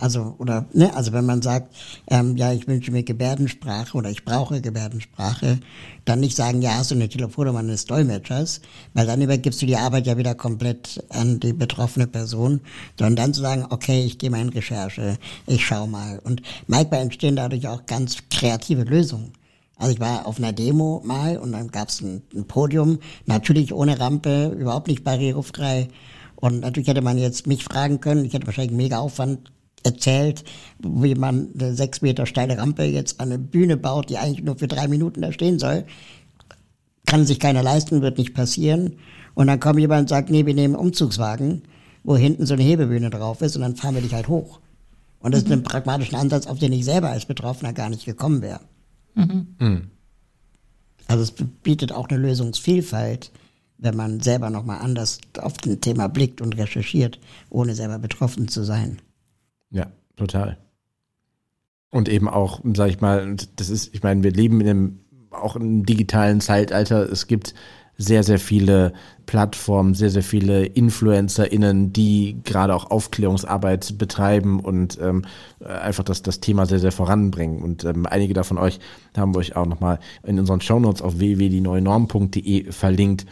[0.00, 1.74] Also, oder, ne, also wenn man sagt,
[2.06, 5.58] ähm, ja, ich wünsche mir Gebärdensprache oder ich brauche Gebärdensprache,
[6.04, 8.60] dann nicht sagen, ja, hast du eine Telefonnummer eines Dolmetschers,
[8.94, 12.60] weil dann übergibst du die Arbeit ja wieder komplett an die betroffene Person,
[12.96, 15.18] sondern dann zu sagen, okay, ich gehe mal in Recherche,
[15.48, 16.20] ich schau mal.
[16.20, 19.32] Und manchmal entstehen dadurch auch ganz kreative Lösungen.
[19.78, 23.72] Also ich war auf einer Demo mal und dann gab es ein, ein Podium, natürlich
[23.72, 25.88] ohne Rampe, überhaupt nicht barrierefrei.
[26.34, 29.52] Und natürlich hätte man jetzt mich fragen können, ich hätte wahrscheinlich mega Aufwand
[29.84, 30.44] erzählt,
[30.80, 34.58] wie man eine sechs Meter steile Rampe jetzt an eine Bühne baut, die eigentlich nur
[34.58, 35.84] für drei Minuten da stehen soll.
[37.06, 38.96] Kann sich keiner leisten, wird nicht passieren.
[39.34, 41.62] Und dann kommt jemand und sagt, nee, wir nehmen einen Umzugswagen,
[42.02, 44.58] wo hinten so eine Hebebühne drauf ist und dann fahren wir dich halt hoch.
[45.20, 45.46] Und das mhm.
[45.46, 48.60] ist ein pragmatischer Ansatz, auf den ich selber als Betroffener gar nicht gekommen wäre.
[49.14, 49.90] Mhm.
[51.06, 51.32] Also es
[51.62, 53.32] bietet auch eine Lösungsvielfalt,
[53.78, 58.62] wenn man selber nochmal anders auf ein Thema blickt und recherchiert, ohne selber betroffen zu
[58.64, 58.98] sein.
[59.70, 59.86] Ja,
[60.16, 60.58] total.
[61.90, 65.00] Und eben auch, sag ich mal, das ist, ich meine, wir leben in einem,
[65.30, 67.10] auch im digitalen Zeitalter.
[67.10, 67.54] Es gibt
[67.98, 68.92] sehr, sehr viele
[69.26, 75.24] Plattformen, sehr, sehr viele InfluencerInnen, die gerade auch Aufklärungsarbeit betreiben und ähm,
[75.60, 77.60] einfach das, das Thema sehr, sehr voranbringen.
[77.60, 78.78] Und ähm, einige davon euch
[79.16, 83.26] haben wir euch auch nochmal in unseren Shownotes auf www.dieneuenorm.de verlinkt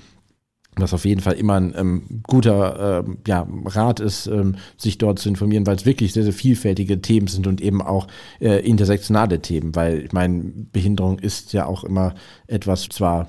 [0.79, 5.19] was auf jeden Fall immer ein ähm, guter ähm, ja, Rat ist, ähm, sich dort
[5.19, 8.09] zu informieren, weil es wirklich sehr, sehr vielfältige Themen sind und eben auch
[8.41, 12.15] äh, intersektionale Themen, weil ich meine, Behinderung ist ja auch immer
[12.47, 13.29] etwas zwar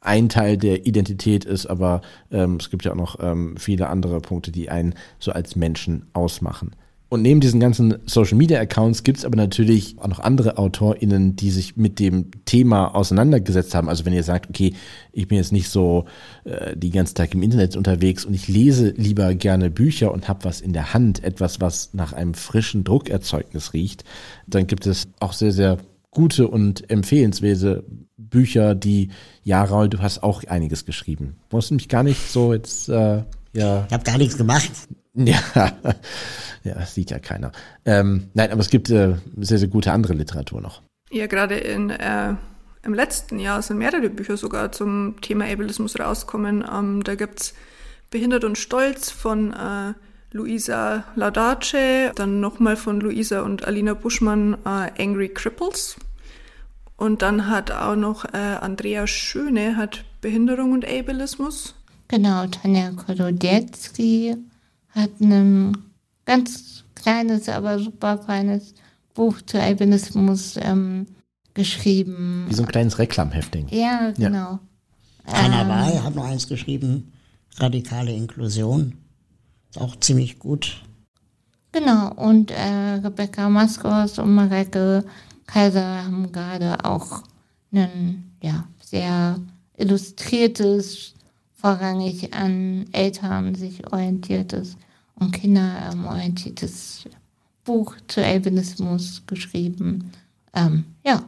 [0.00, 4.20] ein Teil der Identität ist, aber ähm, es gibt ja auch noch ähm, viele andere
[4.20, 6.72] Punkte, die einen so als Menschen ausmachen.
[7.10, 11.36] Und neben diesen ganzen Social Media Accounts gibt es aber natürlich auch noch andere AutorInnen,
[11.36, 13.88] die sich mit dem Thema auseinandergesetzt haben.
[13.88, 14.74] Also wenn ihr sagt, okay,
[15.12, 16.04] ich bin jetzt nicht so
[16.44, 20.44] äh, die ganze Tag im Internet unterwegs und ich lese lieber gerne Bücher und habe
[20.44, 24.04] was in der Hand, etwas, was nach einem frischen Druckerzeugnis riecht,
[24.46, 25.78] dann gibt es auch sehr, sehr
[26.18, 27.84] gute und empfehlenswerte
[28.16, 29.10] Bücher, die,
[29.44, 31.36] ja, Raul, du hast auch einiges geschrieben.
[31.48, 33.86] Du musst mich gar nicht so jetzt, äh, ja.
[33.86, 34.70] Ich habe gar nichts gemacht.
[35.14, 35.40] Ja,
[36.62, 37.50] ja, das sieht ja keiner.
[37.84, 40.80] Ähm, nein, aber es gibt äh, sehr, sehr gute andere Literatur noch.
[41.10, 42.34] Ja, gerade in, äh,
[42.84, 46.64] im letzten Jahr sind mehrere Bücher sogar zum Thema Ableismus rauskommen.
[46.72, 47.54] Ähm, da gibt's
[48.10, 49.94] Behindert und Stolz von äh,
[50.30, 55.96] Luisa Laudace, dann nochmal von Luisa und Alina Buschmann äh, Angry Cripples.
[56.98, 61.76] Und dann hat auch noch äh, Andrea Schöne hat Behinderung und Ableismus.
[62.08, 64.36] Genau, Tanja Kolodziecki
[64.90, 65.78] hat ein
[66.26, 68.74] ganz kleines, aber super feines
[69.14, 71.06] Buch zu Albinismus ähm,
[71.54, 72.46] geschrieben.
[72.48, 73.68] Wie so ein kleines Reklamhefting.
[73.70, 74.58] Ja, genau.
[74.58, 74.60] Ja.
[75.26, 77.12] Anna ähm, May hat noch eins geschrieben,
[77.58, 78.94] radikale Inklusion.
[79.70, 80.82] Ist auch ziemlich gut.
[81.70, 85.04] Genau, und äh, Rebecca Maskos und Mareke
[85.48, 87.22] Kaiser haben gerade auch
[87.72, 89.40] ein ja, sehr
[89.76, 91.14] illustriertes
[91.54, 94.76] vorrangig an Eltern sich orientiertes
[95.16, 97.08] und Kinder ähm, orientiertes
[97.64, 100.12] Buch zu Albinismus geschrieben.
[100.54, 101.24] Ähm, ja,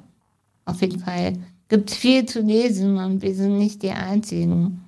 [0.64, 4.84] auf jeden Fall gibt es viel zu lesen und wir sind nicht die Einzigen.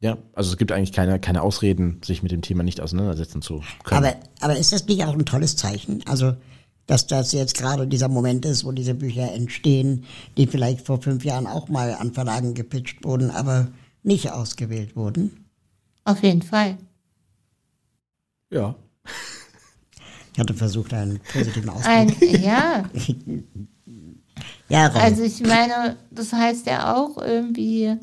[0.00, 3.62] Ja, also es gibt eigentlich keine, keine Ausreden, sich mit dem Thema nicht auseinandersetzen zu
[3.82, 4.04] können.
[4.04, 6.04] Aber, aber ist das nicht auch ein tolles Zeichen?
[6.06, 6.36] Also,
[6.86, 10.04] dass das jetzt gerade dieser Moment ist, wo diese Bücher entstehen,
[10.36, 13.68] die vielleicht vor fünf Jahren auch mal an Verlagen gepitcht wurden, aber
[14.02, 15.46] nicht ausgewählt wurden?
[16.04, 16.78] Auf jeden Fall.
[18.50, 18.74] ja.
[20.32, 22.30] Ich hatte versucht, einen positiven Ein, Ausdruck.
[22.40, 22.84] ja,
[24.68, 25.00] Ja, Ron.
[25.00, 27.96] also ich meine, das heißt ja auch irgendwie,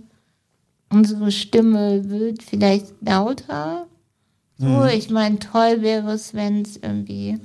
[0.89, 3.86] unsere Stimme wird vielleicht lauter.
[4.57, 7.39] So, ich meine, toll wäre es, wenn es irgendwie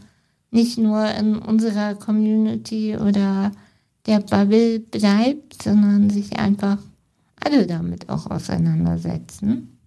[0.50, 3.52] nicht nur in unserer Community oder
[4.06, 6.78] der Bubble bleibt, sondern sich einfach
[7.44, 9.78] alle damit auch auseinandersetzen.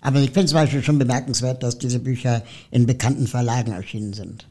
[0.00, 4.46] Aber ich finde zum Beispiel schon bemerkenswert, dass diese Bücher in bekannten Verlagen erschienen sind.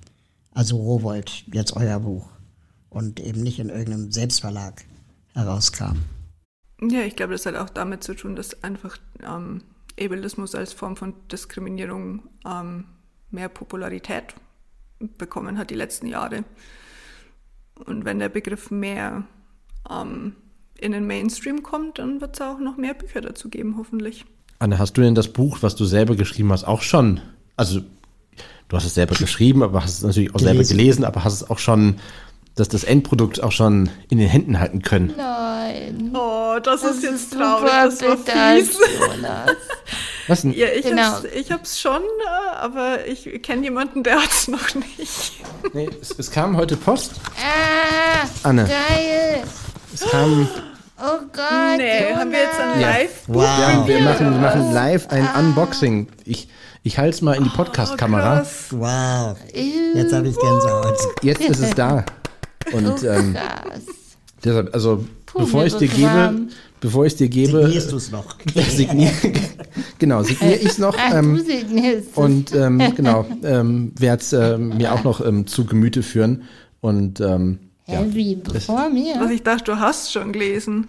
[0.52, 2.28] Also Rowold, jetzt euer Buch.
[2.90, 4.84] Und eben nicht in irgendeinem Selbstverlag
[5.34, 5.98] herauskam.
[6.82, 9.62] Ja, ich glaube, das hat auch damit zu tun, dass einfach ähm,
[10.00, 12.86] Ableismus als Form von Diskriminierung ähm,
[13.30, 14.36] mehr Popularität
[15.18, 16.44] bekommen hat die letzten Jahre.
[17.86, 19.24] Und wenn der Begriff mehr
[19.90, 20.36] ähm,
[20.78, 24.26] in den Mainstream kommt, dann wird es auch noch mehr Bücher dazu geben, hoffentlich.
[24.60, 27.20] Anne, hast du denn das Buch, was du selber geschrieben hast, auch schon,
[27.56, 27.82] also
[28.68, 30.78] du hast es selber geschrieben, aber hast es natürlich auch selber Gelesen.
[30.78, 31.98] gelesen, aber hast es auch schon,
[32.56, 35.14] dass das Endprodukt auch schon in den Händen halten können?
[35.18, 36.12] Nein.
[36.16, 38.78] Oh, das, ist jetzt traurig, das war fies.
[39.00, 39.52] Jonas.
[40.28, 40.54] Was denn?
[40.54, 41.02] Ja, ich Genau.
[41.02, 45.34] hab's, ich hab's schon, äh, aber ich kenne jemanden, der hat's noch nicht.
[45.74, 47.14] Nee, es, es kam heute Post.
[47.38, 49.44] Ah, Anne, geil.
[49.94, 50.48] es kam,
[51.02, 52.82] Oh Gott, Nee, haben wir jetzt ein Jonas.
[52.98, 53.44] live Wow.
[53.44, 56.08] ja, wir machen, wir machen live ein Unboxing.
[56.24, 56.48] Ich,
[56.84, 58.38] ich halte es mal in die Oh, Podcast-Kamera.
[58.38, 58.68] krass.
[58.72, 59.36] Wow.
[59.54, 60.98] Jetzt habe ich Gänsehaut.
[61.22, 62.06] Jetzt ist es da.
[62.72, 63.82] Und ähm, Krass.
[64.44, 66.48] deshalb, also Puh, bevor ich dir gebe,
[66.80, 68.36] bevor ich dir gebe, Signierst du es noch?
[68.70, 69.12] signier,
[70.00, 70.96] genau, signiere ich es noch.
[70.98, 72.16] Ach, Ähm, du signierst.
[72.16, 76.44] Und ähm, genau, ähm, werde es ähm, mir auch noch ähm, zu Gemüte führen.
[76.82, 79.16] Und ähm, ja, Hä, wie, bevor mir?
[79.20, 80.86] Was ich dachte, du hast schon gelesen.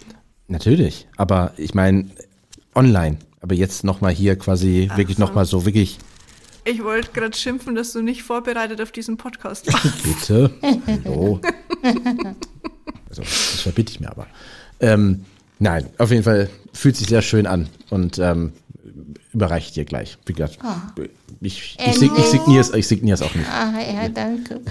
[0.47, 1.07] natürlich.
[1.17, 2.05] Aber ich meine,
[2.73, 3.17] online.
[3.41, 5.97] Aber jetzt nochmal hier quasi wirklich nochmal so, wirklich,
[6.63, 10.03] Ich wollte gerade schimpfen, dass du nicht vorbereitet auf diesen Podcast warst.
[10.03, 10.49] bitte.
[11.05, 11.39] Hallo.
[13.09, 14.27] Also, das verbitte ich mir aber.
[14.81, 15.23] Ähm,
[15.59, 17.69] nein, auf jeden Fall fühlt sich sehr schön an.
[17.89, 18.51] Und ähm,
[19.33, 20.17] überreiche ich dir gleich.
[20.25, 20.59] Wie gesagt,
[21.41, 23.49] ich, ich, sig ich signiere es ich signiere es auch nicht.
[23.49, 24.61] ah, ja, danke.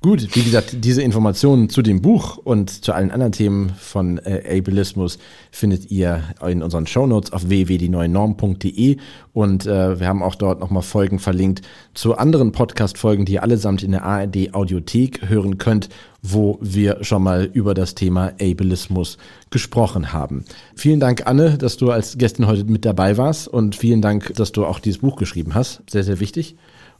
[0.00, 4.58] Gut, wie gesagt, diese Informationen zu dem Buch und zu allen anderen Themen von äh,
[4.60, 5.18] Ableismus
[5.50, 8.98] findet ihr in unseren Shownotes auf www.dieneuenorm.de
[9.32, 11.62] und äh, wir haben auch dort nochmal Folgen verlinkt
[11.94, 15.88] zu anderen Podcast-Folgen, die ihr allesamt in der ARD Audiothek hören könnt,
[16.22, 19.18] wo wir schon mal über das Thema Ableismus
[19.50, 20.44] gesprochen haben.
[20.76, 24.52] Vielen Dank, Anne, dass du als Gästin heute mit dabei warst und vielen Dank, dass
[24.52, 25.82] du auch dieses Buch geschrieben hast.
[25.90, 26.54] Sehr, sehr wichtig.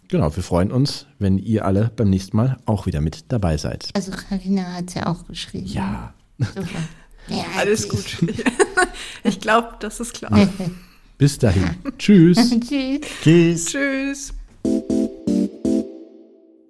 [0.08, 3.90] Genau, wir freuen uns, wenn ihr alle beim nächsten Mal auch wieder mit dabei seid.
[3.94, 5.66] Also Karina hat es ja auch geschrieben.
[5.66, 6.14] Ja.
[6.38, 6.64] Super.
[7.30, 8.16] Ja, Alles gut.
[9.24, 10.48] Ich, ich glaube, das ist klar.
[11.18, 11.74] Bis dahin.
[11.98, 12.38] Tschüss.
[12.60, 13.00] Tschüss.
[13.22, 13.64] Tschüss.
[13.66, 14.34] Tschüss.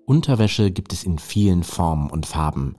[0.04, 2.74] Unterwäsche gibt es in vielen Formen und Farben.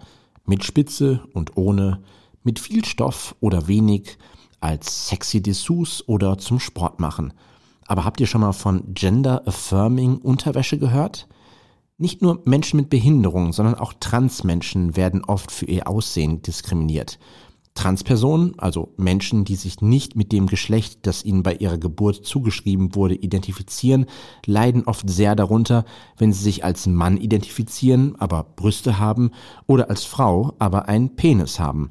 [0.46, 2.02] Mit Spitze und ohne,
[2.44, 4.18] mit viel Stoff oder wenig,
[4.60, 7.32] als sexy Dessous oder zum Sport machen.
[7.90, 11.28] Aber habt ihr schon mal von Gender Affirming Unterwäsche gehört?
[11.98, 17.18] Nicht nur Menschen mit Behinderung, sondern auch Transmenschen werden oft für ihr Aussehen diskriminiert.
[17.74, 22.94] Transpersonen, also Menschen, die sich nicht mit dem Geschlecht, das ihnen bei ihrer Geburt zugeschrieben
[22.94, 24.06] wurde, identifizieren,
[24.46, 25.84] leiden oft sehr darunter,
[26.16, 29.32] wenn sie sich als Mann identifizieren, aber Brüste haben,
[29.66, 31.90] oder als Frau, aber einen Penis haben.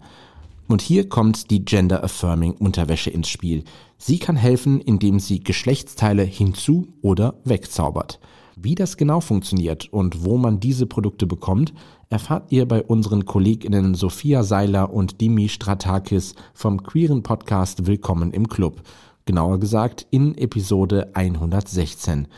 [0.68, 3.64] Und hier kommt die Gender Affirming Unterwäsche ins Spiel.
[3.96, 8.20] Sie kann helfen, indem sie Geschlechtsteile hinzu oder wegzaubert.
[8.54, 11.72] Wie das genau funktioniert und wo man diese Produkte bekommt,
[12.10, 18.46] erfahrt ihr bei unseren Kolleginnen Sophia Seiler und Dimi Stratakis vom queeren Podcast Willkommen im
[18.48, 18.82] Club.
[19.24, 22.28] Genauer gesagt in Episode 116.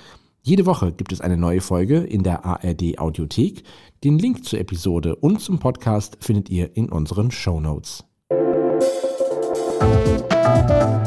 [0.42, 3.64] Jede Woche gibt es eine neue Folge in der ARD Audiothek.
[4.04, 8.04] Den Link zur Episode und zum Podcast findet ihr in unseren Show Notes.
[9.80, 10.99] Música